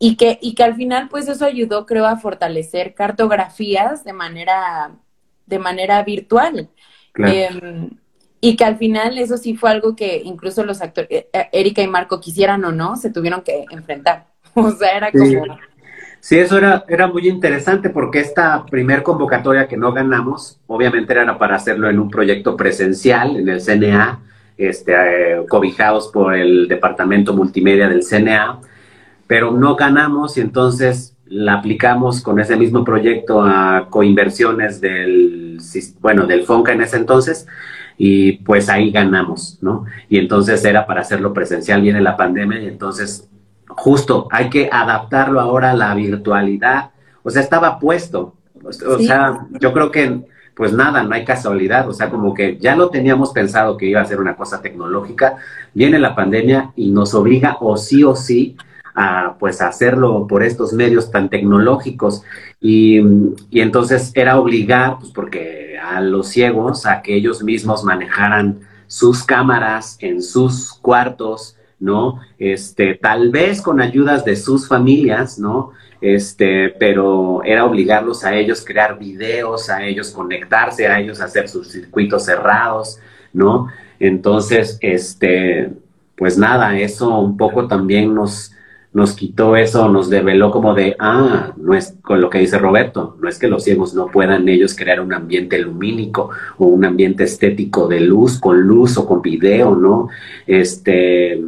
[0.00, 4.90] Y que, y que al final, pues eso ayudó, creo, a fortalecer cartografías de manera
[5.46, 6.68] de manera virtual.
[7.16, 7.90] Em,
[8.40, 11.82] y que al final eso sí fue algo que incluso los actores, eh, eh, Erika
[11.82, 14.26] y Marco quisieran o no, se tuvieron que enfrentar.
[14.54, 15.56] O sea, era como...
[16.20, 21.38] Sí, eso era, era muy interesante porque esta primer convocatoria que no ganamos, obviamente era
[21.38, 24.20] para hacerlo en un proyecto presencial en el CNA,
[24.56, 28.60] este, eh, cobijados por el departamento multimedia del CNA,
[29.26, 35.58] pero no ganamos y entonces la aplicamos con ese mismo proyecto a coinversiones del,
[36.00, 37.46] bueno, del FONCA en ese entonces
[37.96, 39.86] y pues ahí ganamos, ¿no?
[40.08, 43.28] Y entonces era para hacerlo presencial, viene la pandemia y entonces
[43.76, 46.90] justo, hay que adaptarlo ahora a la virtualidad.
[47.22, 48.34] O sea, estaba puesto.
[48.62, 50.20] O sea, yo creo que,
[50.54, 51.88] pues nada, no hay casualidad.
[51.88, 55.36] O sea, como que ya lo teníamos pensado que iba a ser una cosa tecnológica.
[55.74, 58.56] Viene la pandemia y nos obliga, o sí o sí,
[58.94, 62.22] a pues hacerlo por estos medios tan tecnológicos.
[62.60, 63.00] Y,
[63.50, 69.24] y entonces era obligar, pues porque a los ciegos, a que ellos mismos manejaran sus
[69.24, 72.20] cámaras en sus cuartos, ¿no?
[72.38, 75.72] Este, tal vez con ayudas de sus familias, ¿no?
[76.02, 81.68] Este, pero era obligarlos a ellos crear videos, a ellos conectarse, a ellos hacer sus
[81.68, 82.98] circuitos cerrados,
[83.32, 83.68] ¿no?
[84.00, 85.70] Entonces, este,
[86.16, 88.52] pues nada, eso un poco también nos,
[88.92, 93.16] nos quitó eso, nos develó como de, ah, no es con lo que dice Roberto,
[93.20, 97.22] no es que los ciegos no puedan ellos crear un ambiente lumínico o un ambiente
[97.22, 100.08] estético de luz, con luz o con video, ¿no?
[100.48, 101.40] Este,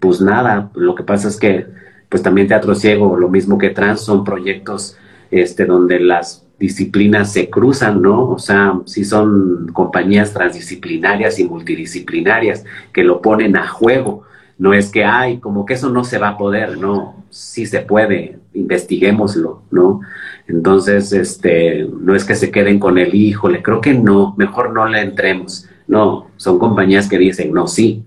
[0.00, 1.66] pues nada, lo que pasa es que
[2.10, 4.98] pues también Teatro Ciego, lo mismo que Trans, son proyectos
[5.30, 8.28] este, donde las disciplinas se cruzan, ¿no?
[8.28, 14.24] O sea, sí son compañías transdisciplinarias y multidisciplinarias que lo ponen a juego.
[14.58, 17.80] No es que, ay, como que eso no se va a poder, no, sí se
[17.80, 20.00] puede, investiguémoslo, ¿no?
[20.48, 24.86] Entonces, este, no es que se queden con el híjole, creo que no, mejor no
[24.86, 25.66] le entremos.
[25.86, 28.02] No, son compañías que dicen, no, sí,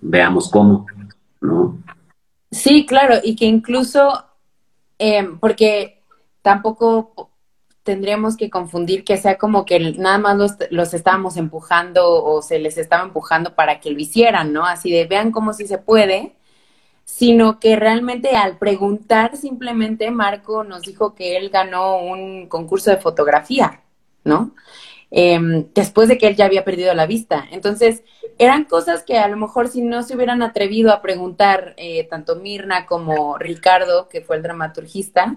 [0.00, 0.86] veamos cómo.
[1.40, 1.78] ¿no?
[2.50, 4.24] Sí, claro, y que incluso,
[4.98, 6.02] em, porque
[6.42, 7.30] tampoco
[7.84, 12.58] tendríamos que confundir que sea como que nada más los, los estábamos empujando o se
[12.58, 14.66] les estaba empujando para que lo hicieran, ¿no?
[14.66, 16.36] Así de vean cómo sí se puede,
[17.04, 22.98] sino que realmente al preguntar simplemente Marco nos dijo que él ganó un concurso de
[22.98, 23.82] fotografía,
[24.24, 24.54] ¿no?
[25.12, 27.44] Em, después de que él ya había perdido la vista.
[27.50, 28.04] Entonces,
[28.38, 32.36] eran cosas que a lo mejor si no se hubieran atrevido a preguntar eh, tanto
[32.36, 35.36] Mirna como Ricardo, que fue el dramaturgista,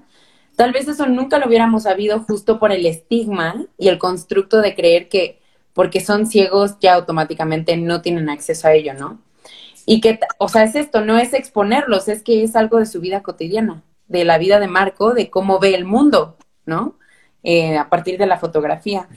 [0.55, 4.75] tal vez eso nunca lo hubiéramos sabido justo por el estigma y el constructo de
[4.75, 5.39] creer que
[5.73, 9.19] porque son ciegos ya automáticamente no tienen acceso a ello, ¿no?
[9.87, 13.01] Y que, o sea, es esto, no es exponerlos, es que es algo de su
[13.01, 16.95] vida cotidiana, de la vida de Marco, de cómo ve el mundo, ¿no?
[17.41, 19.09] Eh, a partir de la fotografía.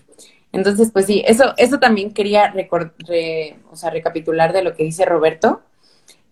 [0.56, 2.54] Entonces, pues sí, eso, eso también quería
[3.70, 5.60] o sea, recapitular de lo que dice Roberto,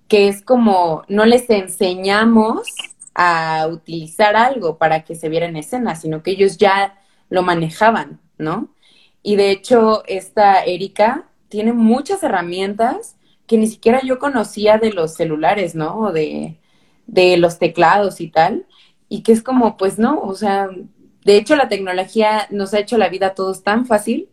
[0.09, 2.67] que es como no les enseñamos
[3.15, 8.19] a utilizar algo para que se viera en escena, sino que ellos ya lo manejaban,
[8.39, 8.71] ¿no?
[9.23, 15.15] Y de hecho, esta Erika tiene muchas herramientas que ni siquiera yo conocía de los
[15.15, 15.99] celulares, ¿no?
[15.99, 16.59] O de,
[17.07, 18.67] de los teclados y tal.
[19.11, 20.71] Y que es como, pues no, o sea,
[21.25, 24.29] de hecho, la tecnología nos ha hecho la vida a todos tan fácil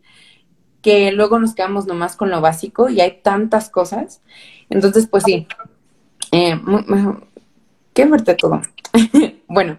[0.82, 4.20] que luego nos quedamos nomás con lo básico y hay tantas cosas.
[4.68, 5.46] Entonces, pues sí.
[6.32, 6.60] Eh,
[7.94, 8.60] qué fuerte todo.
[9.48, 9.78] bueno,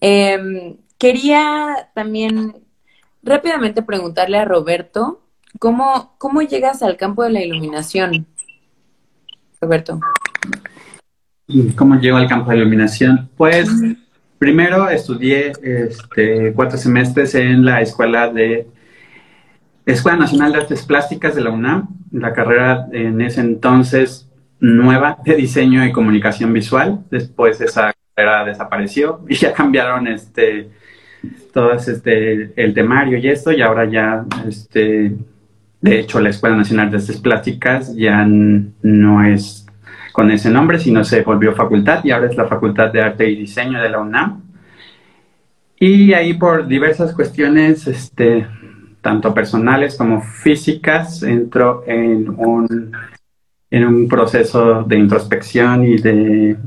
[0.00, 2.56] em, quería también
[3.22, 5.22] rápidamente preguntarle a Roberto,
[5.58, 8.26] ¿cómo, ¿cómo llegas al campo de la iluminación?
[9.60, 10.00] Roberto.
[11.76, 13.28] ¿Cómo llego al campo de la iluminación?
[13.36, 13.68] Pues
[14.40, 18.66] Primero estudié este, cuatro semestres en la escuela de
[19.84, 25.34] Escuela Nacional de Artes Plásticas de la UNAM, la carrera en ese entonces nueva de
[25.34, 27.04] diseño y comunicación visual.
[27.10, 30.70] Después esa carrera desapareció y ya cambiaron este
[31.52, 35.16] todo este el temario y esto y ahora ya este
[35.82, 39.59] de hecho la Escuela Nacional de Artes Plásticas ya no es
[40.20, 43.36] con ese nombre, sino se volvió facultad y ahora es la Facultad de Arte y
[43.36, 44.42] Diseño de la UNAM.
[45.78, 48.46] Y ahí por diversas cuestiones, este,
[49.00, 52.92] tanto personales como físicas, entró en un,
[53.70, 56.58] en un proceso de introspección y de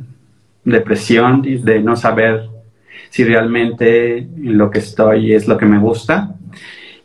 [0.66, 2.49] depresión y de no saber
[3.12, 6.34] si realmente lo que estoy es lo que me gusta.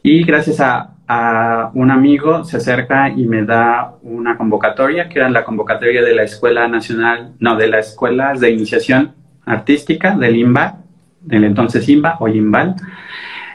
[0.03, 5.31] Y gracias a a un amigo se acerca y me da una convocatoria, que era
[5.31, 9.15] la convocatoria de la Escuela Nacional, no, de la Escuela de Iniciación
[9.47, 10.81] Artística del IMBA,
[11.23, 12.77] del entonces IMBA, o IMBAL,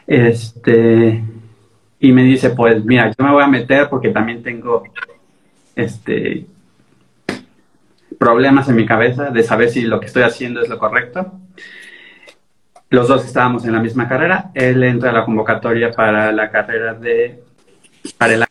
[0.07, 1.23] este,
[1.99, 4.83] y me dice, pues mira, yo me voy a meter porque también tengo
[5.75, 6.47] este
[8.17, 11.33] problemas en mi cabeza de saber si lo que estoy haciendo es lo correcto.
[12.89, 14.51] Los dos estábamos en la misma carrera.
[14.53, 17.42] Él entra a la convocatoria para la carrera de
[18.17, 18.45] para el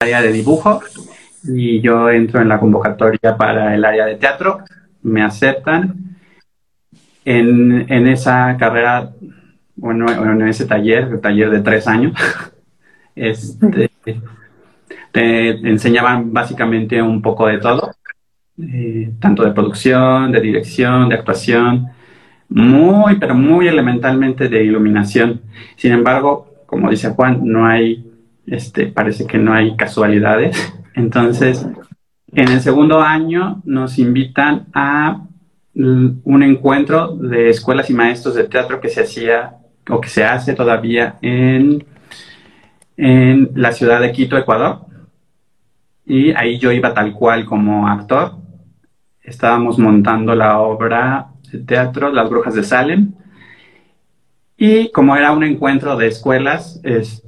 [0.00, 0.80] área de dibujo
[1.44, 4.64] y yo entro en la convocatoria para el área de teatro.
[5.02, 5.94] Me aceptan.
[7.22, 9.10] En, en esa carrera,
[9.76, 12.14] bueno, en ese taller, el taller de tres años,
[13.14, 13.90] este,
[15.12, 17.92] te enseñaban básicamente un poco de todo,
[18.58, 21.88] eh, tanto de producción, de dirección, de actuación,
[22.48, 25.42] muy, pero muy elementalmente de iluminación.
[25.76, 28.06] Sin embargo, como dice Juan, no hay,
[28.46, 30.72] este, parece que no hay casualidades.
[30.94, 31.66] Entonces,
[32.32, 35.26] en el segundo año nos invitan a
[35.74, 39.56] un encuentro de escuelas y maestros de teatro que se hacía
[39.88, 41.84] o que se hace todavía en,
[42.96, 44.86] en la ciudad de Quito, Ecuador.
[46.06, 48.36] Y ahí yo iba tal cual como actor.
[49.22, 53.12] Estábamos montando la obra de teatro Las Brujas de Salem.
[54.62, 56.82] Y como era un encuentro de escuelas,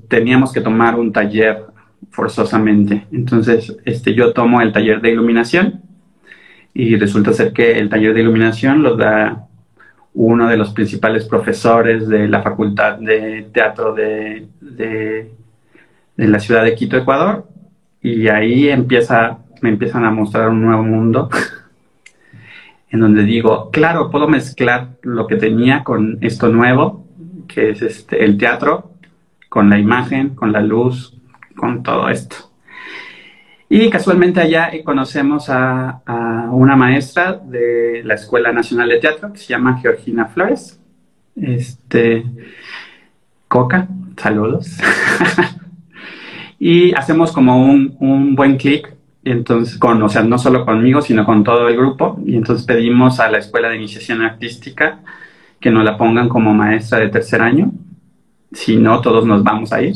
[0.08, 1.64] teníamos que tomar un taller
[2.10, 3.06] forzosamente.
[3.10, 5.80] Entonces, este, yo tomo el taller de iluminación
[6.74, 9.46] y resulta ser que el taller de iluminación lo da
[10.12, 15.30] uno de los principales profesores de la Facultad de Teatro de, de,
[16.18, 17.48] de la ciudad de Quito, Ecuador,
[18.02, 21.30] y ahí empieza, me empiezan a mostrar un nuevo mundo
[22.90, 27.01] en donde digo, claro, puedo mezclar lo que tenía con esto nuevo,
[27.46, 28.92] que es este, el teatro,
[29.48, 31.16] con la imagen, con la luz,
[31.56, 32.36] con todo esto.
[33.68, 39.38] Y casualmente allá conocemos a, a, una maestra de la Escuela Nacional de Teatro que
[39.38, 40.78] se llama Georgina Flores.
[41.36, 42.24] Este,
[43.48, 44.78] Coca, saludos.
[46.58, 51.24] y hacemos como un, un buen clic, entonces, con, o sea, no solo conmigo, sino
[51.24, 55.00] con todo el grupo, y entonces pedimos a la Escuela de Iniciación Artística
[55.62, 57.72] que nos la pongan como maestra de tercer año,
[58.52, 59.94] si no, todos nos vamos a ir.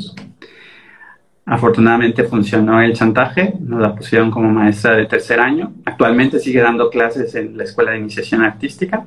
[1.44, 5.74] Afortunadamente funcionó el chantaje, nos la pusieron como maestra de tercer año.
[5.84, 9.04] Actualmente sigue dando clases en la Escuela de Iniciación Artística.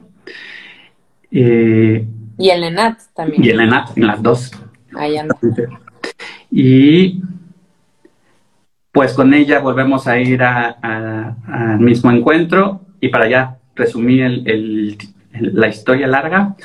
[1.32, 2.06] Eh,
[2.38, 3.44] y en ENAT también.
[3.44, 4.52] Y en ENAT, en las dos.
[4.96, 5.36] Ahí anda.
[6.52, 7.22] Y
[8.92, 14.44] pues con ella volvemos a ir al mismo encuentro y para ya resumir
[15.34, 16.56] la historia larga,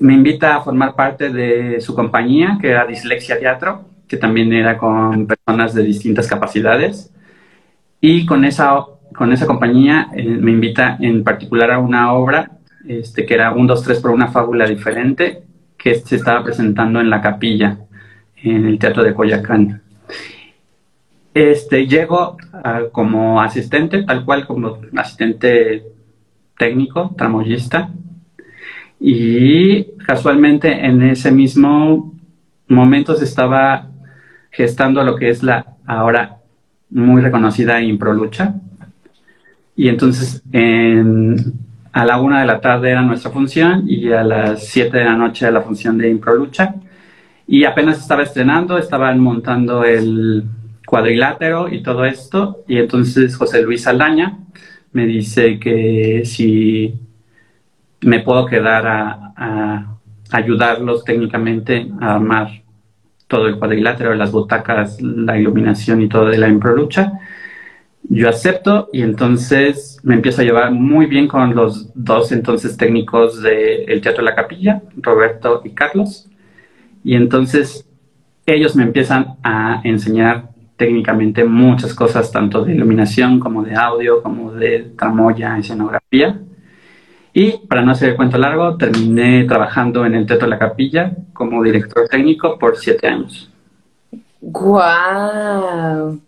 [0.00, 4.78] me invita a formar parte de su compañía, que era Dislexia Teatro, que también era
[4.78, 7.12] con personas de distintas capacidades.
[8.00, 8.84] Y con esa,
[9.14, 12.52] con esa compañía eh, me invita en particular a una obra
[12.86, 15.42] este, que era un, dos, tres por una fábula diferente,
[15.76, 17.78] que se estaba presentando en la capilla,
[18.36, 19.82] en el Teatro de Coyacán.
[21.34, 22.36] Este, llego
[22.92, 25.84] como asistente, tal cual como asistente
[26.58, 27.90] técnico, tramoyista,
[28.98, 32.14] y casualmente en ese mismo
[32.68, 33.90] momento se estaba
[34.50, 36.38] gestando lo que es la ahora
[36.90, 38.54] muy reconocida Improlucha.
[39.76, 40.42] Y entonces
[41.92, 45.16] a la una de la tarde era nuestra función y a las siete de la
[45.16, 46.74] noche era la función de Improlucha.
[47.46, 50.44] Y apenas estaba estrenando, estaban montando el,
[50.86, 52.64] cuadrilátero y todo esto.
[52.66, 54.38] Y entonces José Luis Saldaña
[54.96, 56.94] me dice que si
[58.00, 59.92] me puedo quedar a,
[60.30, 62.48] ayudarlos técnicamente a armar
[63.28, 67.12] todo el cuadrilátero, las butacas, la iluminación y todo de la improlucha.
[68.08, 73.42] Yo acepto y entonces me empiezo a llevar muy bien con los dos entonces técnicos
[73.42, 76.28] del Teatro de la Capilla, Roberto y Carlos.
[77.04, 77.86] Y entonces
[78.46, 84.52] ellos me empiezan a enseñar técnicamente muchas cosas, tanto de iluminación como de audio, como
[84.52, 86.40] de tramoya, escenografía.
[87.32, 91.12] Y para no hacer el cuento largo, terminé trabajando en el Teatro de la Capilla
[91.32, 93.50] como director técnico por siete años.
[94.40, 96.20] ¡Guau!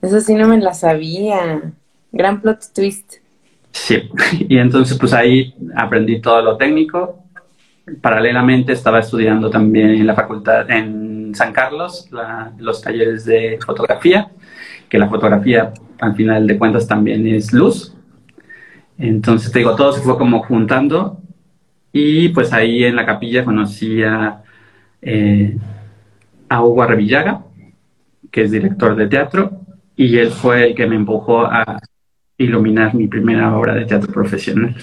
[0.00, 1.60] Eso sí no me la sabía.
[2.12, 3.16] Gran plot twist.
[3.70, 4.08] Sí,
[4.48, 7.24] y entonces pues ahí aprendí todo lo técnico.
[8.00, 11.03] Paralelamente estaba estudiando también en la facultad, en
[11.34, 12.08] San Carlos
[12.58, 14.30] los talleres de fotografía,
[14.88, 17.94] que la fotografía al final de cuentas también es luz.
[18.98, 21.20] Entonces digo, todo se fue como juntando
[21.92, 24.42] y pues ahí en la capilla conocí a,
[25.00, 25.56] eh,
[26.48, 27.44] a Hugo Arrevillaga,
[28.30, 29.60] que es director de teatro,
[29.96, 31.80] y él fue el que me empujó a
[32.36, 34.74] iluminar mi primera obra de teatro profesional.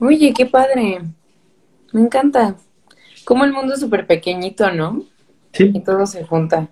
[0.00, 1.00] Oye, qué padre.
[1.92, 2.56] Me encanta.
[3.24, 5.02] Como el mundo es súper pequeñito, ¿no?
[5.52, 5.70] Sí.
[5.72, 6.68] Y todo se junta.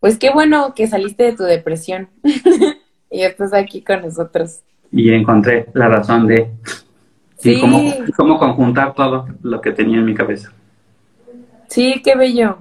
[0.00, 2.08] Pues qué bueno que saliste de tu depresión
[3.10, 4.60] y estás aquí con nosotros.
[4.92, 6.50] Y encontré la razón de
[7.38, 7.52] Sí.
[7.52, 7.80] y cómo,
[8.16, 10.52] cómo conjuntar todo lo que tenía en mi cabeza.
[11.68, 12.58] Sí, qué bello.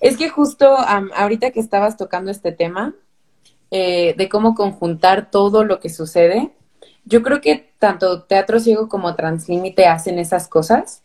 [0.00, 2.94] Es que justo am, ahorita que estabas tocando este tema
[3.70, 6.50] eh, de cómo conjuntar todo lo que sucede,
[7.04, 11.02] yo creo que tanto Teatro Ciego como Translímite hacen esas cosas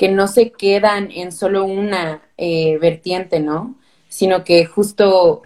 [0.00, 3.78] que no se quedan en solo una eh, vertiente, ¿no?
[4.08, 5.42] Sino que justo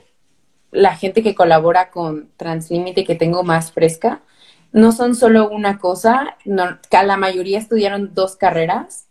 [0.71, 4.23] la gente que colabora con Translímite que tengo más fresca,
[4.71, 9.09] no son solo una cosa, la mayoría estudiaron dos carreras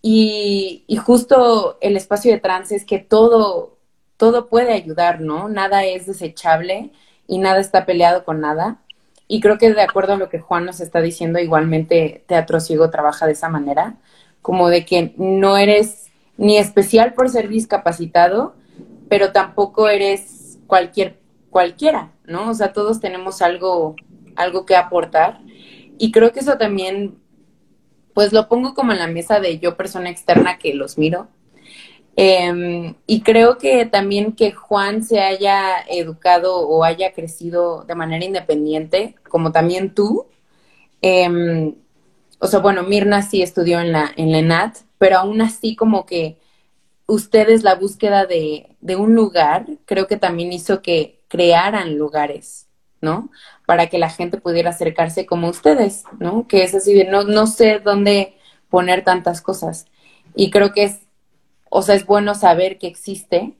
[0.00, 3.76] y, y justo el espacio de trans es que todo,
[4.16, 5.50] todo puede ayudar, ¿no?
[5.50, 6.92] Nada es desechable
[7.26, 8.80] y nada está peleado con nada.
[9.26, 12.88] Y creo que de acuerdo a lo que Juan nos está diciendo, igualmente Teatro Ciego
[12.88, 13.98] trabaja de esa manera,
[14.42, 18.54] como de que no eres ni especial por ser discapacitado,
[19.08, 21.18] pero tampoco eres cualquier
[21.50, 22.50] cualquiera, ¿no?
[22.50, 23.96] O sea, todos tenemos algo
[24.36, 25.40] algo que aportar
[25.98, 27.18] y creo que eso también
[28.14, 31.28] pues lo pongo como en la mesa de yo persona externa que los miro.
[32.16, 38.24] Eh, y creo que también que Juan se haya educado o haya crecido de manera
[38.24, 40.26] independiente, como también tú.
[41.00, 41.74] Eh,
[42.38, 46.06] o sea, bueno, Mirna sí estudió en la, en la ENAT, pero aún así como
[46.06, 46.38] que
[47.06, 52.68] ustedes la búsqueda de, de un lugar, creo que también hizo que crearan lugares,
[53.00, 53.30] ¿no?
[53.66, 56.46] Para que la gente pudiera acercarse como ustedes, ¿no?
[56.46, 58.36] Que es así de no, no sé dónde
[58.68, 59.86] poner tantas cosas.
[60.34, 61.00] Y creo que es,
[61.70, 63.54] o sea, es bueno saber que existe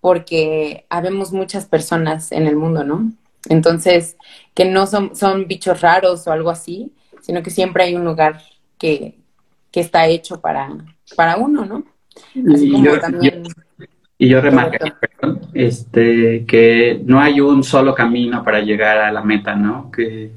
[0.00, 3.12] porque habemos muchas personas en el mundo, ¿no?
[3.48, 4.16] Entonces,
[4.54, 6.92] que no son, son bichos raros o algo así,
[7.26, 8.40] sino que siempre hay un lugar
[8.78, 9.18] que,
[9.72, 10.70] que está hecho para,
[11.16, 11.84] para uno, ¿no?
[12.54, 13.42] Así Y como yo- también...
[14.16, 19.22] Y yo remarcaría perdón, este, que no hay un solo camino para llegar a la
[19.24, 19.90] meta, ¿no?
[19.90, 20.30] Que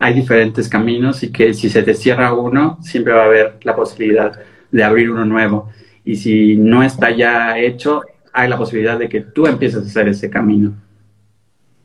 [0.00, 3.76] hay diferentes caminos y que si se te cierra uno, siempre va a haber la
[3.76, 4.38] posibilidad
[4.72, 5.70] de abrir uno nuevo.
[6.04, 8.02] Y si no está ya hecho,
[8.32, 10.74] hay la posibilidad de que tú empieces a hacer ese camino.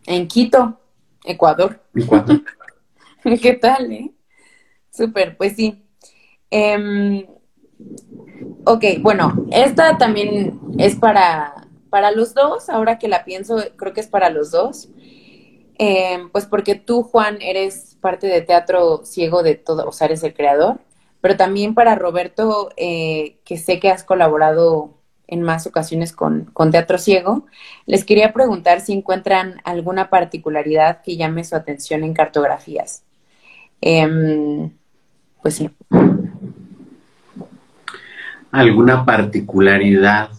[0.08, 0.80] En Quito,
[1.24, 1.80] Ecuador.
[3.42, 4.12] ¿Qué tal, eh?
[4.94, 5.84] Súper, pues sí.
[6.52, 7.26] Em,
[8.66, 14.02] ok, bueno, esta también es para, para los dos, ahora que la pienso, creo que
[14.02, 14.90] es para los dos.
[15.78, 20.24] Em, pues porque tú, Juan, eres parte de Teatro Ciego de todo, o sea, eres
[20.24, 20.80] el creador,
[21.22, 24.94] pero también para Roberto, eh, que sé que has colaborado
[25.28, 27.46] en más ocasiones con, con Teatro Ciego,
[27.86, 33.04] les quería preguntar si encuentran alguna particularidad que llame su atención en cartografías.
[33.82, 34.72] Em,
[35.44, 35.70] pues sí.
[38.52, 40.30] alguna particularidad.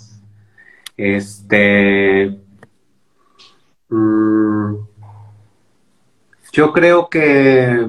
[0.97, 2.39] Este.
[3.91, 4.75] mm,
[6.53, 7.87] yo creo que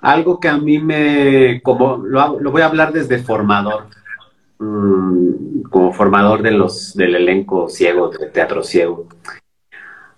[0.00, 1.60] algo que a mí me.
[1.62, 3.88] como lo, voy a hablar desde formador.
[4.58, 9.06] mm, como formador de los, del elenco ciego, de teatro ciego.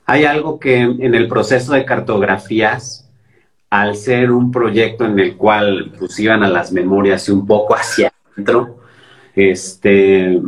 [0.06, 3.10] Hay algo que en el proceso de cartografías,
[3.72, 7.74] al ser un proyecto en el cual pues iban a las memorias y un poco
[7.80, 8.80] hacia adentro,
[9.34, 10.38] este,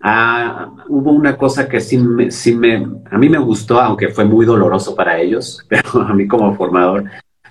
[0.00, 4.24] ah, hubo una cosa que sí, me, sí me, a mí me gustó, aunque fue
[4.24, 7.04] muy doloroso para ellos, pero a mí como formador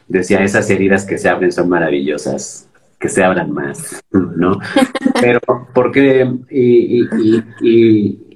[0.07, 2.67] decía, esas heridas que se abren son maravillosas,
[2.99, 4.59] que se abran más, ¿no?
[5.21, 5.39] Pero
[5.73, 8.28] porque, y, y- y-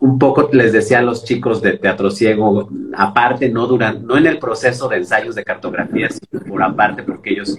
[0.00, 4.26] un poco les decía a los chicos de Teatro Ciego, aparte, no duran, no en
[4.26, 7.58] el proceso de ensayos de cartografía, sino por aparte, porque ellos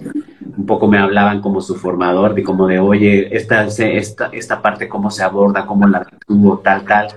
[0.58, 4.88] un poco me hablaban como su formador, de como de, oye, esta, esta, esta parte
[4.88, 7.08] cómo se aborda, cómo la tuvo, tal, tal.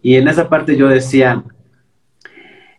[0.00, 1.44] Y en esa parte yo decía,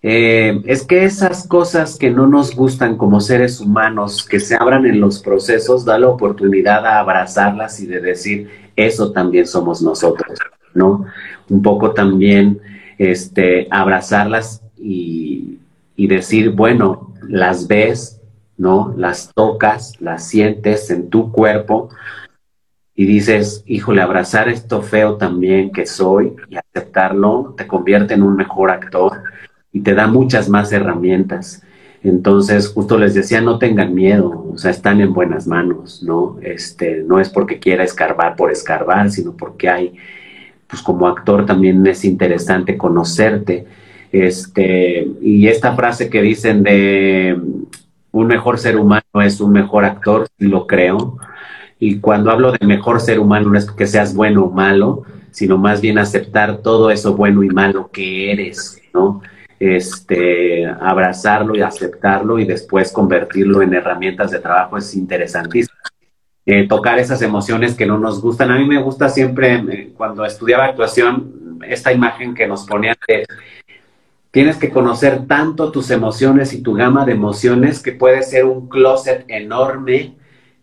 [0.02, 4.86] eh, es que esas cosas que no nos gustan como seres humanos, que se abran
[4.86, 10.40] en los procesos, da la oportunidad a abrazarlas y de decir, eso también somos nosotros,
[10.74, 11.06] ¿no?
[11.50, 12.60] Un poco también,
[12.98, 15.60] este, abrazarlas y,
[15.96, 18.22] y decir, bueno, las ves,
[18.58, 18.94] ¿no?
[18.98, 21.90] Las tocas, las sientes en tu cuerpo
[23.00, 28.36] y dices, híjole, abrazar esto feo también que soy y aceptarlo te convierte en un
[28.36, 29.24] mejor actor
[29.72, 31.64] y te da muchas más herramientas.
[32.04, 36.38] Entonces, justo les decía, no tengan miedo, o sea, están en buenas manos, ¿no?
[36.42, 39.96] Este, no es porque quiera escarbar por escarbar, sino porque hay,
[40.70, 43.66] pues como actor también es interesante conocerte.
[44.12, 47.38] Este, y esta frase que dicen de
[48.12, 51.18] un mejor ser humano es un mejor actor, lo creo.
[51.80, 55.58] Y cuando hablo de mejor ser humano no es que seas bueno o malo, sino
[55.58, 59.22] más bien aceptar todo eso bueno y malo que eres, ¿no?
[59.60, 65.69] Este, abrazarlo y aceptarlo y después convertirlo en herramientas de trabajo es interesantísimo.
[66.52, 68.50] Eh, tocar esas emociones que no nos gustan.
[68.50, 73.28] A mí me gusta siempre, eh, cuando estudiaba actuación, esta imagen que nos ponía de
[74.32, 78.68] tienes que conocer tanto tus emociones y tu gama de emociones que puede ser un
[78.68, 80.16] closet enorme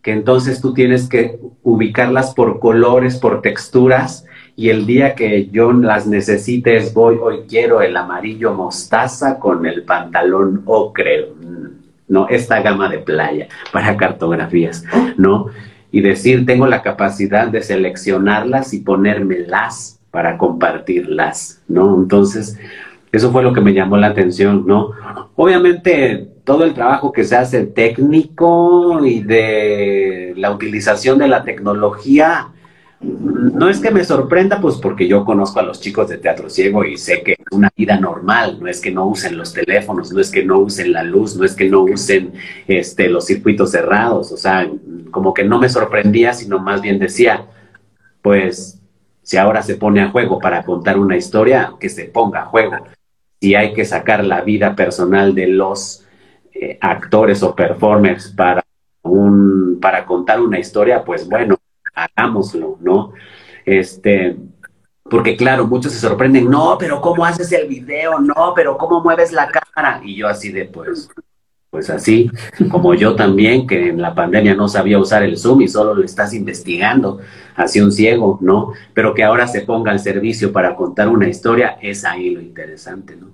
[0.03, 4.27] que entonces tú tienes que ubicarlas por colores, por texturas
[4.57, 9.85] y el día que yo las necesites voy, hoy quiero el amarillo mostaza con el
[9.85, 11.29] pantalón ocre,
[12.09, 12.29] ¿no?
[12.29, 14.83] Esta gama de playa para cartografías,
[15.17, 15.47] ¿no?
[15.97, 21.97] Y decir, tengo la capacidad de seleccionarlas y ponérmelas para compartirlas, ¿no?
[21.97, 22.59] Entonces,
[23.13, 24.91] eso fue lo que me llamó la atención, ¿no?
[25.37, 32.49] Obviamente, todo el trabajo que se hace técnico y de la utilización de la tecnología,
[33.01, 36.85] no es que me sorprenda, pues porque yo conozco a los chicos de Teatro Ciego
[36.85, 40.21] y sé que es una vida normal, no es que no usen los teléfonos, no
[40.21, 42.33] es que no usen la luz, no es que no usen
[42.67, 44.69] este, los circuitos cerrados, o sea,
[45.11, 47.47] como que no me sorprendía, sino más bien decía,
[48.23, 48.81] pues
[49.23, 52.77] si ahora se pone a juego para contar una historia, que se ponga a juego.
[53.41, 56.05] Si hay que sacar la vida personal de los
[56.55, 58.65] eh, actores o performers para,
[59.03, 61.56] un, para contar una historia, pues bueno,
[61.97, 63.13] hagámoslo, ¿no?
[63.65, 64.37] Este,
[65.11, 68.21] porque claro, muchos se sorprenden, no, pero ¿cómo haces el video?
[68.21, 70.01] No, pero ¿cómo mueves la cámara?
[70.05, 71.09] Y yo así de, pues,
[71.71, 72.31] pues así,
[72.71, 76.05] como yo también, que en la pandemia no sabía usar el Zoom y solo lo
[76.05, 77.21] estás investigando,
[77.55, 78.73] así un ciego, ¿no?
[78.95, 83.17] Pero que ahora se ponga al servicio para contar una historia, es ahí lo interesante,
[83.17, 83.29] ¿no?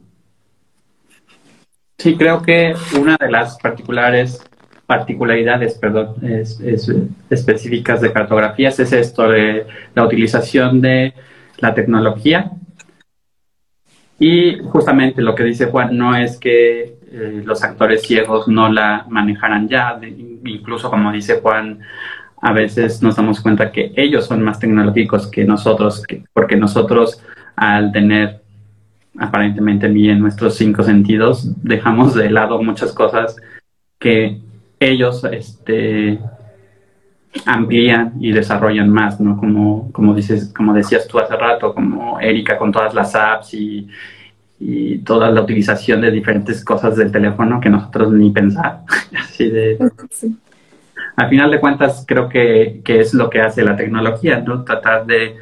[1.98, 4.42] Sí, creo que una de las particulares
[4.92, 6.16] particularidades perdón,
[7.30, 11.14] específicas de cartografías es esto de la utilización de
[11.56, 12.50] la tecnología.
[14.18, 19.06] Y justamente lo que dice Juan no es que eh, los actores ciegos no la
[19.08, 19.98] manejaran ya,
[20.44, 21.80] incluso como dice Juan,
[22.42, 27.22] a veces nos damos cuenta que ellos son más tecnológicos que nosotros, porque nosotros
[27.56, 28.42] al tener
[29.18, 33.36] aparentemente bien nuestros cinco sentidos, dejamos de lado muchas cosas
[33.98, 34.42] que
[34.90, 36.18] ellos este,
[37.46, 39.36] amplían y desarrollan más, ¿no?
[39.36, 43.88] Como, como, dices, como decías tú hace rato, como Erika con todas las apps y,
[44.58, 48.82] y toda la utilización de diferentes cosas del teléfono que nosotros ni pensar.
[49.18, 49.78] Así de...
[51.16, 54.64] Al final de cuentas, creo que, que, es lo que hace la tecnología, ¿no?
[54.64, 55.36] Tratar de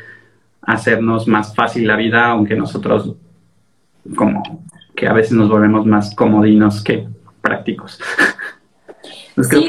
[0.62, 3.14] hacernos más fácil la vida, aunque nosotros
[4.16, 4.64] como
[4.96, 7.06] que a veces nos volvemos más comodinos que
[7.40, 8.00] prácticos.
[9.44, 9.68] sí,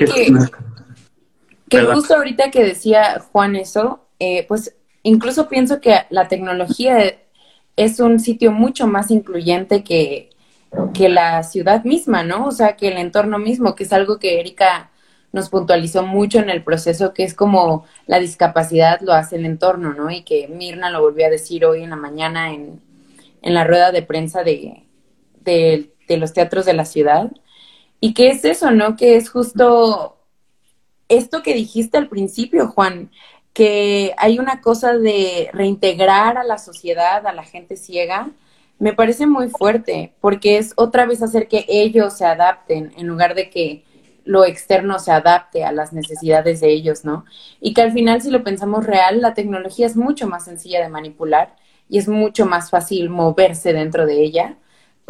[1.69, 7.15] que, justo ahorita que decía Juan eso, eh, pues incluso pienso que la tecnología
[7.75, 10.29] es un sitio mucho más incluyente que,
[10.93, 12.47] que la ciudad misma, ¿no?
[12.47, 14.91] O sea, que el entorno mismo, que es algo que Erika
[15.31, 19.93] nos puntualizó mucho en el proceso, que es como la discapacidad lo hace el entorno,
[19.93, 20.11] ¿no?
[20.11, 22.81] Y que Mirna lo volvió a decir hoy en la mañana en,
[23.41, 24.83] en la rueda de prensa de,
[25.43, 27.31] de, de los teatros de la ciudad,
[28.01, 28.95] ¿Y qué es eso, no?
[28.97, 30.17] Que es justo
[31.07, 33.11] esto que dijiste al principio, Juan,
[33.53, 38.31] que hay una cosa de reintegrar a la sociedad, a la gente ciega,
[38.79, 43.35] me parece muy fuerte, porque es otra vez hacer que ellos se adapten en lugar
[43.35, 43.83] de que
[44.23, 47.25] lo externo se adapte a las necesidades de ellos, ¿no?
[47.59, 50.89] Y que al final, si lo pensamos real, la tecnología es mucho más sencilla de
[50.89, 51.55] manipular
[51.87, 54.57] y es mucho más fácil moverse dentro de ella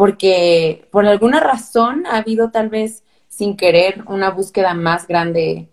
[0.02, 5.70] porque por alguna razón ha habido tal vez sin querer una búsqueda más grande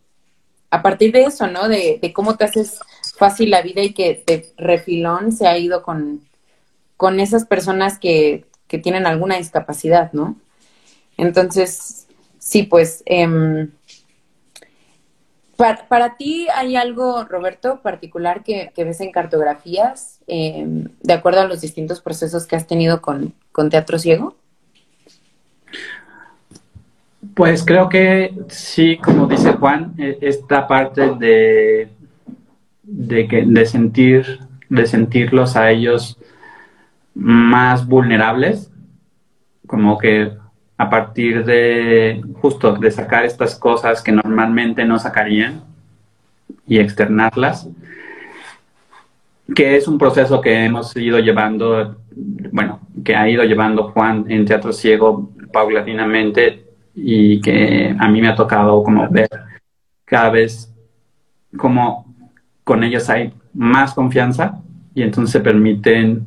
[0.68, 1.66] a partir de eso, ¿no?
[1.66, 2.78] De, cómo te haces
[3.16, 6.28] fácil la vida y que de refilón se ha ido con,
[6.98, 10.36] con esas personas que, que tienen alguna discapacidad, ¿no?
[11.16, 12.06] Entonces,
[12.38, 13.68] sí, pues, eh,
[15.58, 21.60] para, ti, ¿hay algo, Roberto, particular que, ves en cartografías, em, de acuerdo a los
[21.60, 23.34] distintos procesos que has tenido con,
[23.68, 24.36] Teatro Ciego?
[27.34, 31.88] Pues creo que sí, como dice Juan, e, esta parte de,
[32.84, 34.38] de, que, de, sentir,
[34.68, 36.18] de sentirlos a ellos
[37.14, 38.70] más vulnerables,
[39.66, 40.30] como que
[40.78, 45.64] a partir de justo de sacar estas cosas que normalmente no sacarían
[46.68, 47.68] y externarlas,
[49.54, 51.96] que es un proceso que hemos ido llevando,
[52.52, 56.64] bueno, que ha ido llevando Juan en Teatro Ciego paulatinamente
[56.94, 59.28] y que a mí me ha tocado como ver
[60.04, 60.72] cada vez
[61.56, 62.14] como
[62.62, 64.60] con ellos hay más confianza
[64.94, 66.26] y entonces se permiten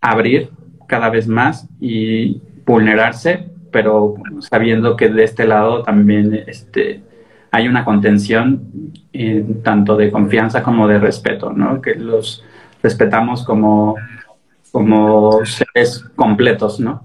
[0.00, 0.50] abrir
[0.86, 2.40] cada vez más y
[2.72, 7.02] vulnerarse, pero sabiendo que de este lado también este,
[7.50, 8.92] hay una contención
[9.62, 11.80] tanto de confianza como de respeto, ¿no?
[11.80, 12.44] Que los
[12.82, 13.96] respetamos como,
[14.70, 17.02] como seres completos, ¿no?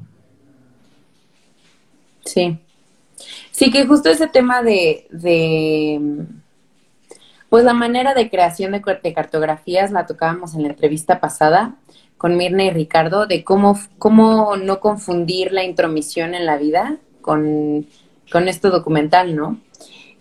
[2.26, 2.60] Sí.
[3.52, 6.26] Sí, que justo ese tema de, de
[7.50, 11.76] pues la manera de creación de, cartografías la tocábamos en la entrevista pasada
[12.18, 17.86] con Mirna y Ricardo, de cómo, cómo no confundir la intromisión en la vida con,
[18.32, 19.60] con esto documental, ¿no?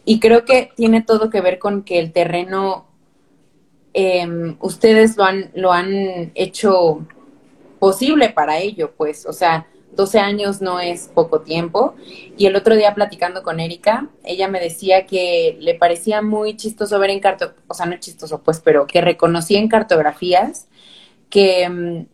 [0.04, 2.86] Y creo que tiene todo que ver con que el terreno,
[3.92, 7.06] em, ustedes lo han, lo han hecho
[7.78, 11.94] posible para ello, pues, o sea, 12 años no es poco tiempo.
[12.36, 16.98] Y el otro día platicando con Erika, ella me decía que le parecía muy chistoso
[16.98, 20.66] ver en cartografías, o sea, no chistoso pues, pero que reconocía en cartografías
[21.32, 22.06] que mm,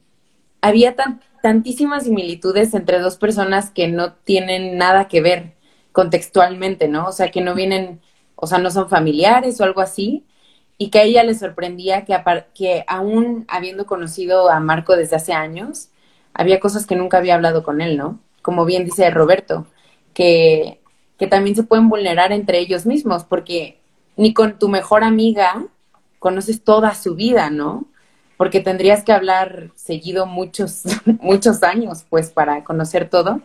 [0.62, 0.94] había
[1.42, 5.54] tantísimas similitudes entre dos personas que no tienen nada que ver
[5.90, 7.08] contextualmente, ¿no?
[7.08, 8.00] O sea, que no vienen,
[8.36, 10.24] o sea, no son familiares o algo así,
[10.78, 12.16] y que a ella le sorprendía que,
[12.54, 15.88] que aún habiendo conocido a Marco desde hace años,
[16.32, 18.20] había cosas que nunca había hablado con él, ¿no?
[18.40, 19.66] Como bien dice Roberto,
[20.14, 20.80] que,
[21.18, 23.80] que también se pueden vulnerar entre ellos mismos, porque
[24.16, 25.66] ni con tu mejor amiga
[26.20, 27.88] conoces toda su vida, ¿no?
[28.38, 30.84] Porque tendrías que hablar seguido muchos,
[31.20, 33.42] muchos años, pues, para conocer todo.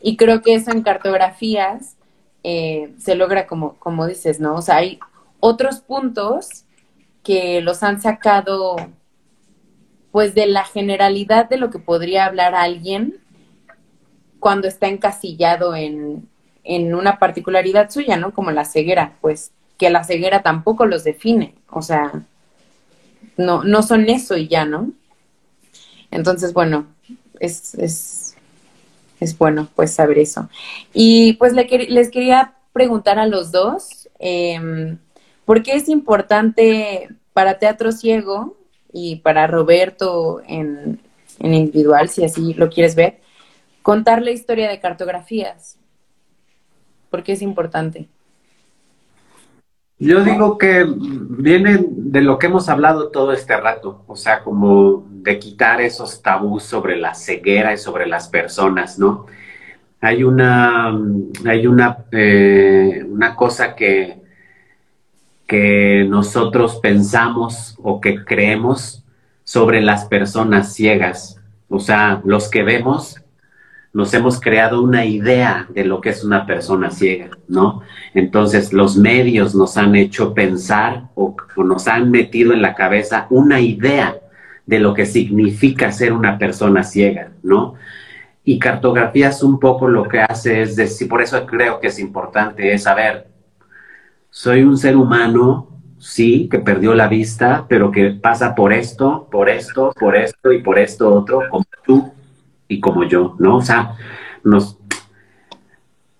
[0.00, 1.96] Y creo que eso en cartografías
[2.42, 4.54] eh, se logra como, como dices, ¿no?
[4.54, 4.98] O sea, hay
[5.38, 6.64] otros puntos
[7.22, 8.76] que los han sacado
[10.10, 13.18] pues de la generalidad de lo que podría hablar alguien
[14.40, 16.28] cuando está encasillado en,
[16.64, 18.34] en una particularidad suya, ¿no?
[18.34, 22.24] Como la ceguera, pues que la ceguera tampoco los define, o sea,
[23.36, 24.92] no, no son eso y ya, ¿no?
[26.10, 26.86] Entonces, bueno,
[27.40, 28.36] es, es,
[29.20, 30.48] es bueno pues saber eso.
[30.92, 34.96] Y pues le, les quería preguntar a los dos, eh,
[35.44, 38.56] ¿por qué es importante para Teatro Ciego
[38.92, 41.00] y para Roberto en,
[41.40, 43.20] individual, si así lo quieres ver,
[43.82, 45.78] contar la historia de cartografías.
[47.10, 48.08] porque es importante?
[50.04, 55.06] Yo digo que viene de lo que hemos hablado todo este rato, o sea, como
[55.08, 59.26] de quitar esos tabús sobre la ceguera y sobre las personas, ¿no?
[60.00, 60.88] Hay una,
[61.46, 64.20] hay una, eh, una cosa que,
[65.46, 69.04] que nosotros pensamos o que creemos
[69.44, 71.40] sobre las personas ciegas.
[71.68, 73.21] O sea, los que vemos,
[73.92, 77.82] nos hemos creado una idea de lo que es una persona ciega, ¿no?
[78.14, 83.60] Entonces, los medios nos han hecho pensar o, nos han metido en la cabeza una
[83.60, 84.16] idea
[84.64, 87.74] de lo que significa ser una persona ciega, ¿no?
[88.44, 92.72] Y cartografías un poco lo que hace es decir, por eso creo que es importante,
[92.72, 93.28] es saber,
[94.30, 95.68] soy un ser humano,
[95.98, 100.62] sí, que perdió la vista, pero que pasa por esto, por esto, por esto y
[100.62, 102.12] por esto otro, como tú
[102.74, 103.56] y como yo, ¿no?
[103.58, 103.96] O sea,
[104.44, 104.78] nos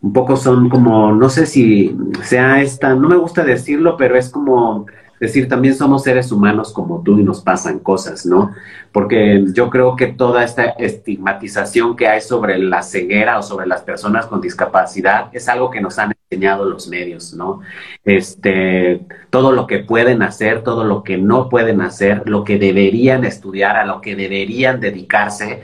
[0.02, 4.28] un poco son como, no sé si sea esta, no me gusta decirlo, pero es
[4.28, 4.86] como
[5.20, 8.50] decir, también somos seres humanos como tú y nos pasan cosas, ¿no?
[8.90, 13.82] Porque yo creo que toda esta estigmatización que hay sobre la ceguera o sobre las
[13.82, 17.60] personas con discapacidad es algo que nos han enseñado los medios, ¿no?
[18.04, 23.24] Este, todo lo que pueden hacer, todo lo que no pueden hacer, lo que deberían
[23.24, 25.62] estudiar, a lo que deberían dedicarse,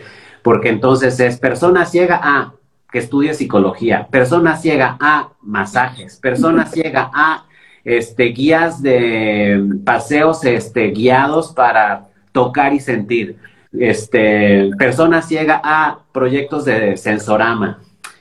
[0.48, 2.54] porque entonces es persona ciega a
[2.90, 7.44] que estudie psicología, persona ciega a masajes, persona ciega a
[7.84, 13.36] este, guías de paseos este, guiados para tocar y sentir.
[13.78, 17.80] Este, persona ciega a proyectos de sensorama.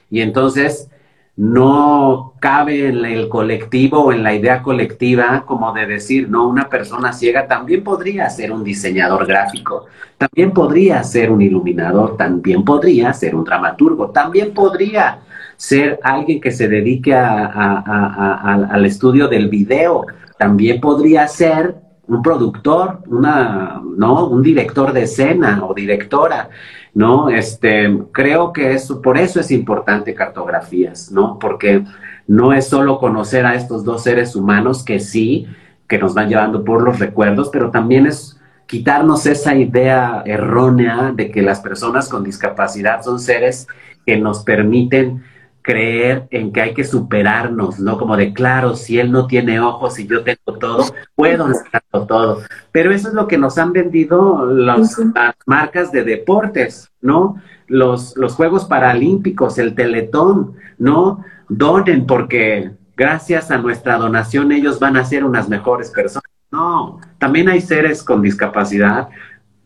[0.09, 0.89] Y entonces
[1.37, 6.67] no cabe en el colectivo o en la idea colectiva como de decir, no, una
[6.67, 9.85] persona ciega también podría ser un diseñador gráfico,
[10.17, 15.19] también podría ser un iluminador, también podría ser un dramaturgo, también podría
[15.57, 20.05] ser alguien que se dedique al estudio del video.
[20.37, 21.75] También podría ser
[22.07, 24.27] un productor, una, ¿no?
[24.27, 26.49] Un director de escena o directora,
[26.93, 27.29] ¿no?
[27.29, 31.37] Este, creo que eso, por eso es importante cartografías, ¿no?
[31.37, 31.83] Porque
[32.27, 35.47] no es solo conocer a estos dos seres humanos que sí,
[35.87, 41.31] que nos van llevando por los recuerdos, pero también es quitarnos esa idea errónea de
[41.31, 43.67] que las personas con discapacidad son seres
[44.05, 45.23] que nos permiten
[45.61, 47.97] creer en que hay que superarnos, ¿no?
[47.97, 50.85] Como de, claro, si él no tiene ojos y yo tengo todo,
[51.15, 52.41] puedo necesitarlo todo.
[52.71, 54.97] Pero eso es lo que nos han vendido las
[55.45, 57.35] marcas de deportes, ¿no?
[57.67, 61.23] Los, los Juegos Paralímpicos, el Teletón, ¿no?
[61.49, 66.29] Donen porque gracias a nuestra donación ellos van a ser unas mejores personas.
[66.49, 69.09] No, también hay seres con discapacidad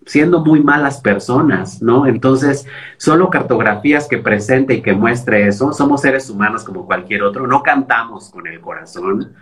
[0.05, 2.05] siendo muy malas personas, ¿no?
[2.07, 2.65] Entonces,
[2.97, 7.61] solo cartografías que presente y que muestre eso, somos seres humanos como cualquier otro, no
[7.61, 9.33] cantamos con el corazón.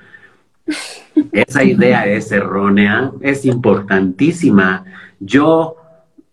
[1.32, 4.86] Esa idea es errónea, es importantísima.
[5.20, 5.76] Yo,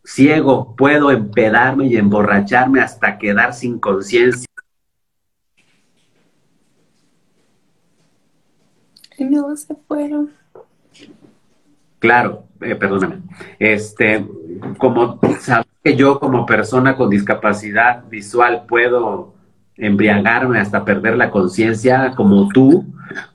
[0.05, 4.47] ciego, puedo empedarme y emborracharme hasta quedar sin conciencia.
[9.19, 10.31] No se fueron.
[12.07, 13.17] Claro, eh, perdóname,
[13.59, 14.25] este,
[14.79, 19.35] como sabes que yo como persona con discapacidad visual puedo
[19.77, 22.87] embriagarme hasta perder la conciencia como tú,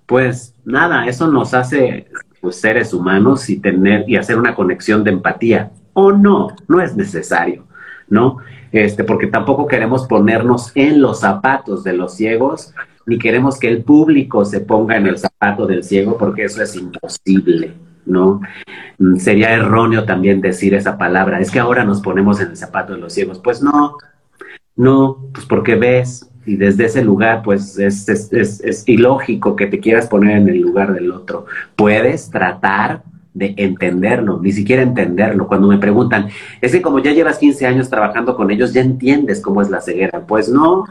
[0.06, 2.08] pues nada, eso nos hace
[2.40, 5.72] pues, seres humanos y tener y hacer una conexión de empatía.
[5.92, 7.66] O no, no es necesario,
[8.08, 8.38] ¿no?
[8.72, 12.74] Este, porque tampoco queremos ponernos en los zapatos de los ciegos,
[13.06, 16.74] ni queremos que el público se ponga en el zapato del ciego, porque eso es
[16.78, 17.91] imposible.
[18.06, 18.42] ¿No?
[18.98, 21.40] Mm, sería erróneo también decir esa palabra.
[21.40, 23.40] Es que ahora nos ponemos en el zapato de los ciegos.
[23.40, 23.98] Pues no,
[24.76, 29.80] no, pues porque ves y desde ese lugar, pues es, es, es, ilógico que te
[29.80, 31.46] quieras poner en el lugar del otro.
[31.76, 35.48] Puedes tratar de entenderlo, ni siquiera entenderlo.
[35.48, 36.30] Cuando me preguntan,
[36.60, 39.82] es que como ya llevas 15 años trabajando con ellos, ya entiendes cómo es la
[39.82, 40.26] ceguera.
[40.26, 40.86] Pues no,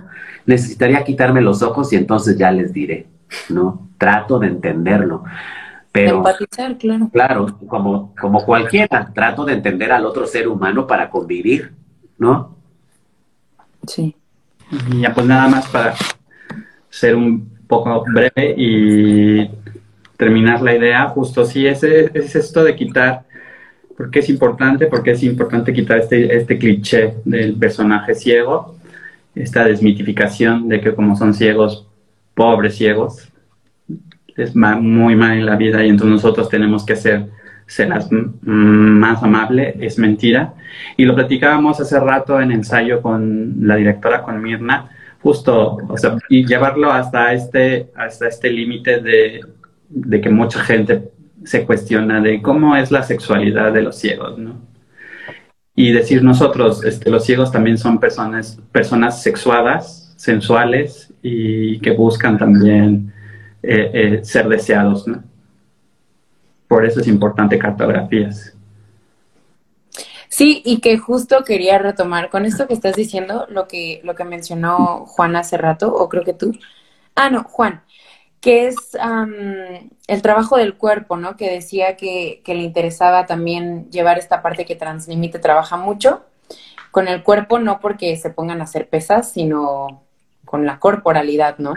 [0.47, 3.09] necesitaría quitarme los ojos y entonces ya les diré,
[3.49, 3.89] ¿no?
[3.99, 5.25] Trato de entenderlo.
[5.93, 7.11] Pero, empatizar, claro.
[7.13, 11.73] Claro, como, como cualquiera, trato de entender al otro ser humano para convivir,
[12.19, 12.57] ¿no?
[13.87, 14.15] Sí.
[14.71, 15.95] Y ya pues nada más para
[16.89, 19.51] ser un poco breve y
[20.17, 23.25] terminar la idea, justo sí, es, es esto de quitar,
[23.97, 28.77] porque es importante, porque es importante quitar este, este cliché del personaje ciego,
[29.35, 31.87] esta desmitificación de que como son ciegos,
[32.35, 33.30] pobres ciegos,
[34.41, 37.27] es muy mal en la vida y entonces nosotros tenemos que ser,
[38.43, 40.55] más amable, es mentira.
[40.97, 44.91] Y lo platicábamos hace rato en ensayo con la directora, con Mirna,
[45.23, 49.41] justo, o sea, y llevarlo hasta este, hasta este límite de,
[49.89, 51.11] de, que mucha gente
[51.45, 54.69] se cuestiona de cómo es la sexualidad de los ciegos, ¿no?
[55.77, 62.37] Y decir nosotros, este, los ciegos también son personas, personas sexuadas, sensuales y que buscan
[62.37, 63.13] también
[63.63, 65.07] eh, eh, ser deseados.
[65.07, 65.23] ¿no?
[66.69, 68.57] Por eso es importante cartografías.
[70.29, 74.25] Sí, y que justo quería retomar con esto que estás diciendo, lo que, lo que
[74.25, 76.53] mencionó Juan hace rato, o creo que tú.
[77.17, 77.83] Ah, no, Juan,
[78.41, 78.77] que es
[80.07, 81.37] el trabajo del cuerpo, ¿no?
[81.37, 86.25] Que decía que, que, le interesaba también llevar esta parte que Translimite trabaja mucho
[86.91, 90.05] con el cuerpo, no porque se pongan a hacer pesas, sino
[90.45, 91.75] con la corporalidad, ¿no?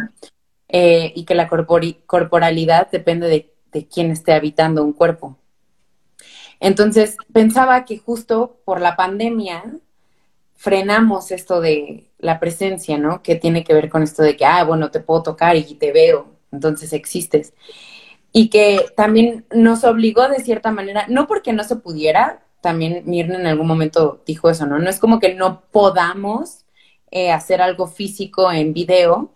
[0.75, 5.37] Eh, y que la corporalidad depende de, quién esté habitando un cuerpo.
[6.59, 9.63] Entonces, pensaba que justo por la pandemia
[10.55, 13.21] frenamos esto de la presencia, ¿no?
[13.21, 15.91] Que tiene que ver con esto de que, ah, bueno, te puedo tocar y te
[15.91, 17.53] veo, entonces existes.
[18.31, 23.39] Y que también nos obligó de cierta manera, no porque no se pudiera, también Mirna
[23.39, 24.79] en algún momento dijo eso, ¿no?
[24.79, 26.65] No es como que no podamos
[27.11, 29.33] eh, hacer algo físico en video,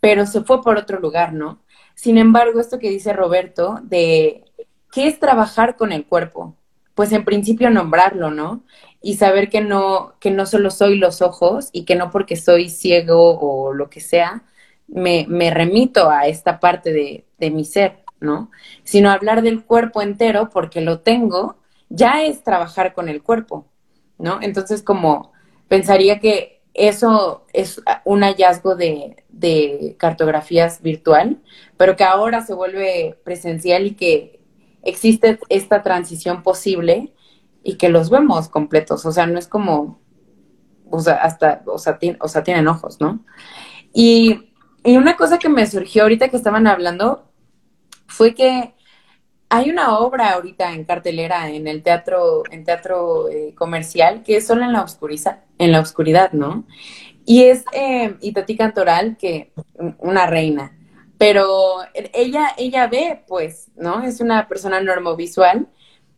[0.00, 1.60] pero se fue por otro lugar, ¿no?
[1.94, 4.44] Sin embargo, esto que dice Roberto de
[4.92, 6.56] qué es trabajar con el cuerpo,
[6.94, 8.64] pues en principio nombrarlo, ¿no?
[9.02, 12.68] Y saber que no, que no solo soy los ojos y que no porque soy
[12.68, 14.44] ciego o lo que sea,
[14.88, 18.50] me, me remito a esta parte de, de mi ser, ¿no?
[18.84, 21.56] Sino hablar del cuerpo entero porque lo tengo,
[21.88, 23.66] ya es trabajar con el cuerpo,
[24.18, 24.38] ¿no?
[24.42, 25.32] Entonces, como
[25.68, 29.16] pensaría que eso es un hallazgo de,
[29.98, 31.42] cartografías virtual,
[31.76, 34.40] pero que ahora se vuelve presencial y que
[34.82, 37.12] existe esta transición posible
[37.62, 39.04] y que los vemos completos.
[39.04, 40.00] O sea, no es como,
[40.90, 43.24] o sea, hasta, o sea, o sea tienen ojos, ¿no?
[43.92, 44.52] Y,
[44.82, 47.30] y una cosa que me surgió ahorita que estaban hablando
[48.06, 48.74] fue que
[49.50, 54.46] hay una obra ahorita en cartelera en el teatro, en teatro eh, comercial que es
[54.46, 56.64] solo en la oscuridad, en la oscuridad, ¿no?
[57.26, 59.52] Y es eh, Itatí Cantoral, que
[59.98, 60.72] una reina,
[61.18, 61.80] pero
[62.14, 64.02] ella, ella ve, pues, ¿no?
[64.04, 65.68] Es una persona normovisual.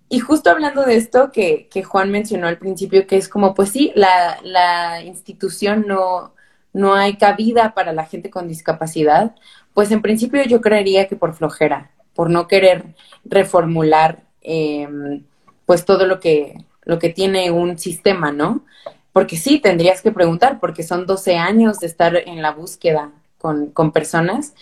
[0.09, 3.71] Y justo hablando de esto que, que Juan mencionó al principio, que es como, pues
[3.71, 6.35] sí, la, la institución no,
[6.73, 9.35] no hay cabida para la gente con discapacidad,
[9.75, 12.95] pues en principio yo creería que por flojera, por no querer
[13.25, 15.23] reformular em,
[15.67, 18.65] pues todo lo que, lo que tiene un sistema, ¿no?
[19.13, 23.71] Porque sí, tendrías que preguntar, porque son 12 años de estar en la búsqueda con,
[23.71, 24.55] con personas.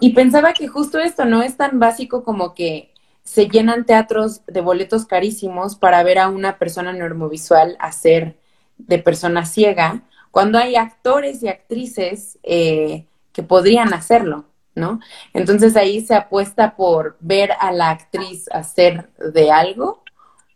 [0.00, 2.92] Y pensaba que justo esto no es tan básico como que
[3.22, 8.36] se llenan teatros de boletos carísimos para ver a una persona neurovisual hacer
[8.76, 14.44] de persona ciega, cuando hay actores y actrices eh, que podrían hacerlo,
[14.74, 15.00] ¿no?
[15.32, 20.02] Entonces ahí se apuesta por ver a la actriz hacer de algo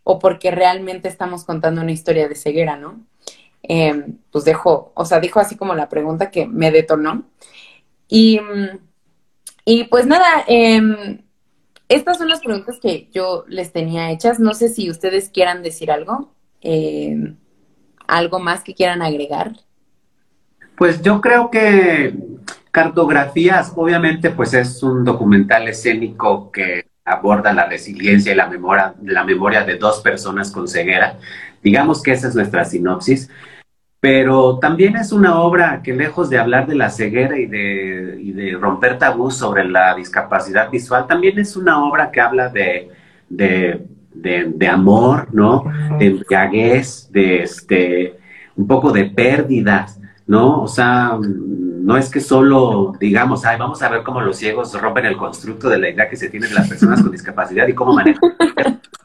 [0.05, 3.01] o porque realmente estamos contando una historia de ceguera, ¿no?
[3.63, 7.25] Em, pues dejo, o sea, dijo así como la pregunta que me detonó.
[8.09, 8.41] Y,
[9.65, 10.81] y pues nada, eh,
[11.89, 14.39] estas son las preguntas que yo les tenía hechas.
[14.39, 17.35] No sé si ustedes quieran decir algo, eh,
[18.07, 19.53] algo más que quieran agregar.
[20.77, 22.15] Pues yo creo que
[22.83, 29.25] Cartografías, obviamente, pues es un documental escénico que aborda la resiliencia y la memoria, la
[29.25, 31.19] memoria de dos personas con ceguera.
[31.63, 33.31] Digamos que esa es nuestra sinopsis
[34.01, 38.99] pero también es una obra que lejos de hablar de la ceguera y de, romper
[38.99, 42.91] tabús sobre la discapacidad visual, también es una obra que habla de,
[43.29, 45.65] de, amor, ¿no?
[45.99, 48.19] De embriaguez, de este,
[48.57, 50.63] un poco de pérdidas, ¿no?
[50.63, 51.19] O sea,
[51.89, 55.71] no es que solo digamos, ay, vamos a ver cómo los ciegos rompen el constructo
[55.71, 58.35] de la idea que se tiene de las personas con discapacidad y cómo manejan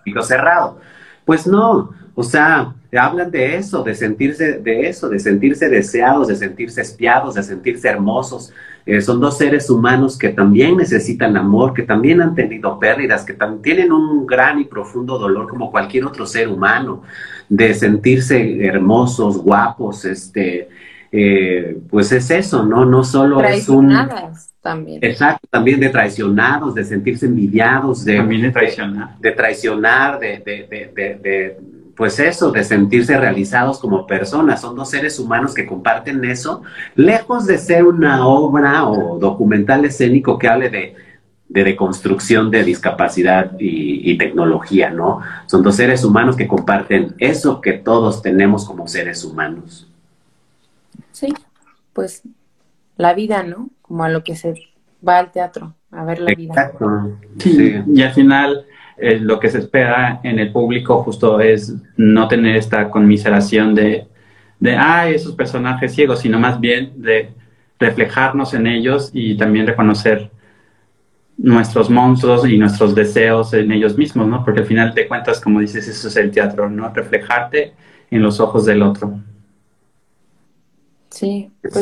[0.06, 0.82] el cerrado.
[1.24, 6.36] Pues no, o sea, hablan de eso, de sentirse, de eso, de sentirse deseados, de
[6.36, 8.52] sentirse espiados, de sentirse hermosos.
[8.86, 13.38] Eh, son dos seres humanos que también necesitan amor, que también han tenido pérdidas, que
[13.62, 17.02] tienen un gran y profundo dolor como cualquier otro ser humano,
[17.48, 20.68] de sentirse hermosos, guapos, este,
[21.14, 22.84] eh, pues es eso, ¿no?
[22.84, 23.96] No solo es un...
[24.62, 25.00] También.
[25.04, 28.16] Exacto, también de traicionados, de sentirse envidiados, de...
[28.18, 29.20] También de traicionar.
[29.20, 31.58] De traicionar, de, de
[31.96, 34.62] pues eso, de sentirse realizados como personas.
[34.62, 36.64] Son dos seres humanos que comparten eso,
[36.96, 40.96] lejos de ser una obra o documental escénico que hable de,
[41.50, 45.20] de deconstrucción de discapacidad y, tecnología, ¿no?
[45.46, 49.88] Son dos seres humanos que comparten eso que todos tenemos como seres humanos.
[51.14, 51.34] Sí,
[51.94, 52.24] pues
[52.98, 53.70] la vida, ¿no?
[53.82, 54.56] Como a lo que se
[55.08, 56.54] va al teatro, a ver la vida.
[56.54, 57.18] Exacto.
[57.40, 57.76] sí.
[57.88, 58.66] Y al final
[58.98, 64.08] eh, lo que se espera en el público justo es no tener esta conmiseración de,
[64.60, 67.32] de, ah, esos personajes ciegos, sino más bien de
[67.80, 70.32] reflejarnos en ellos y también reconocer
[71.38, 74.46] nuestros monstruos y nuestros deseos en ellos mismos, ¿no?
[74.46, 76.94] Porque al final de cuentas, como dices, eso es el teatro, ¿no?
[76.94, 77.74] Reflejarte
[78.12, 79.20] en los ojos del otro.
[81.14, 81.52] Sí.
[81.62, 81.76] Pues,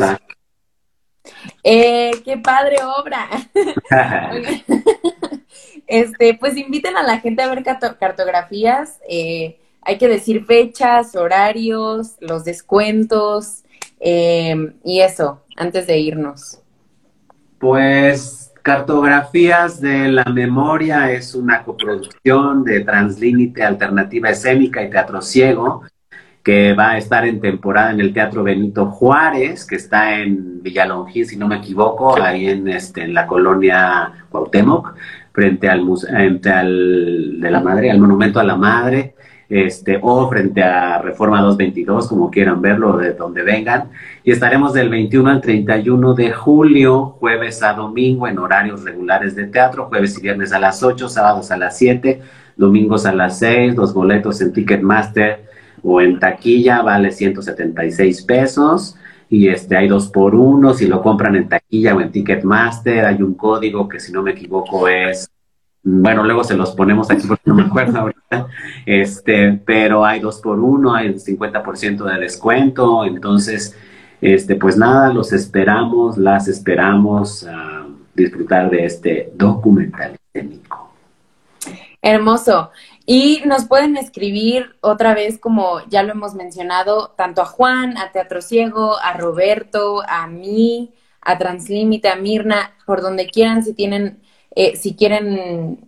[1.64, 3.30] eh, qué padre obra.
[5.88, 7.66] Este, pues inviten a la gente a ver
[8.00, 9.00] cartografías.
[9.10, 13.64] Eh, hay que decir fechas, horarios, los descuentos
[14.00, 16.62] eh, y eso, antes de irnos.
[17.60, 25.84] Pues Cartografías de la Memoria es una coproducción de Translímite Alternativa Escénica y Teatro Ciego
[26.44, 31.26] que va a estar en temporada en el Teatro Benito Juárez, que está en Villalongín,
[31.26, 34.96] si no me equivoco, ahí en, este, en la colonia Cuauhtémoc
[35.32, 39.14] frente al, frente al de la madre, al monumento a la madre,
[39.50, 43.90] este, o frente a Reforma 222, como quieran verlo, de donde vengan.
[44.24, 49.46] Y estaremos del 21 al 31 de julio, jueves a domingo, en horarios regulares de
[49.48, 52.22] teatro, jueves y viernes a las 8, sábados a las 7,
[52.56, 55.51] domingos a las 6, los boletos en Ticketmaster
[55.84, 58.96] o en taquilla vale 176 pesos
[59.30, 63.22] y este hay dos por uno si lo compran en taquilla o en Ticketmaster hay
[63.22, 65.32] un código que si no me equivoco es
[65.84, 68.48] bueno luego se los ponemos aquí porque no me acuerdo ahorita
[68.86, 73.76] este pero hay dos por uno hay el 50% de descuento entonces
[74.20, 80.92] este pues nada los esperamos las esperamos a disfrutar de este documental técnico
[82.02, 82.72] hermoso
[83.06, 88.12] y nos pueden escribir otra vez, como ya lo hemos mencionado, tanto a Juan, a
[88.12, 94.22] Teatro Ciego, a Roberto, a mí, a Translímite, a Mirna, por donde quieran, si tienen,
[94.56, 95.88] eh, si quieren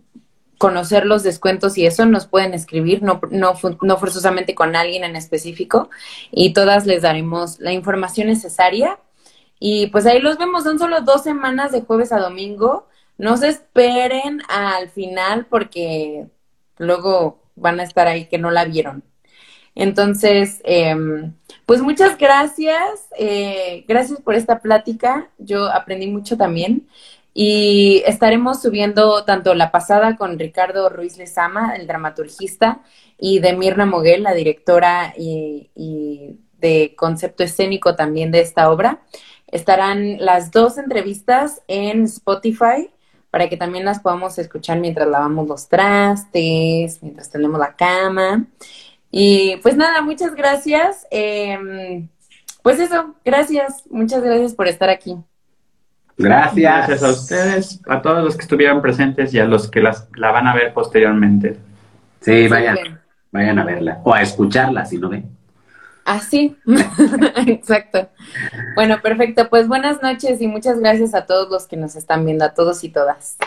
[0.58, 5.16] conocer los descuentos y eso, nos pueden escribir, no, no, no forzosamente con alguien en
[5.16, 5.90] específico,
[6.30, 8.98] y todas les daremos la información necesaria.
[9.60, 12.88] Y pues ahí los vemos, son solo dos semanas de jueves a domingo.
[13.18, 16.26] No se esperen al final porque
[16.78, 19.04] luego van a estar ahí que no la vieron.
[19.74, 21.34] Entonces, em,
[21.66, 26.88] pues muchas gracias, eh, gracias por esta plática, yo aprendí mucho también
[27.32, 32.82] y estaremos subiendo tanto la pasada con Ricardo Ruiz Lezama, el dramaturgista,
[33.18, 39.02] y de Mirna Moguel, la directora y, y de concepto escénico también de esta obra.
[39.48, 42.90] Estarán las dos entrevistas en Spotify
[43.34, 48.44] para que también las podamos escuchar mientras lavamos los trastes, mientras tenemos la cama.
[49.10, 51.04] Y pues nada, muchas gracias.
[51.10, 52.06] Em,
[52.62, 55.16] pues eso, gracias, muchas gracias por estar aquí.
[56.16, 56.86] Gracias.
[56.86, 60.30] Gracias a ustedes, a todos los que estuvieron presentes y a los que las, la
[60.30, 61.56] van a ver posteriormente.
[62.20, 63.00] Sí, vayan,
[63.32, 65.28] vayan a verla o a escucharla si no ven.
[66.04, 66.56] Así,
[67.46, 68.10] exacto.
[68.74, 69.48] Bueno, perfecto.
[69.48, 72.84] Pues buenas noches y muchas gracias a todos los que nos están viendo, a todos
[72.84, 73.38] y todas.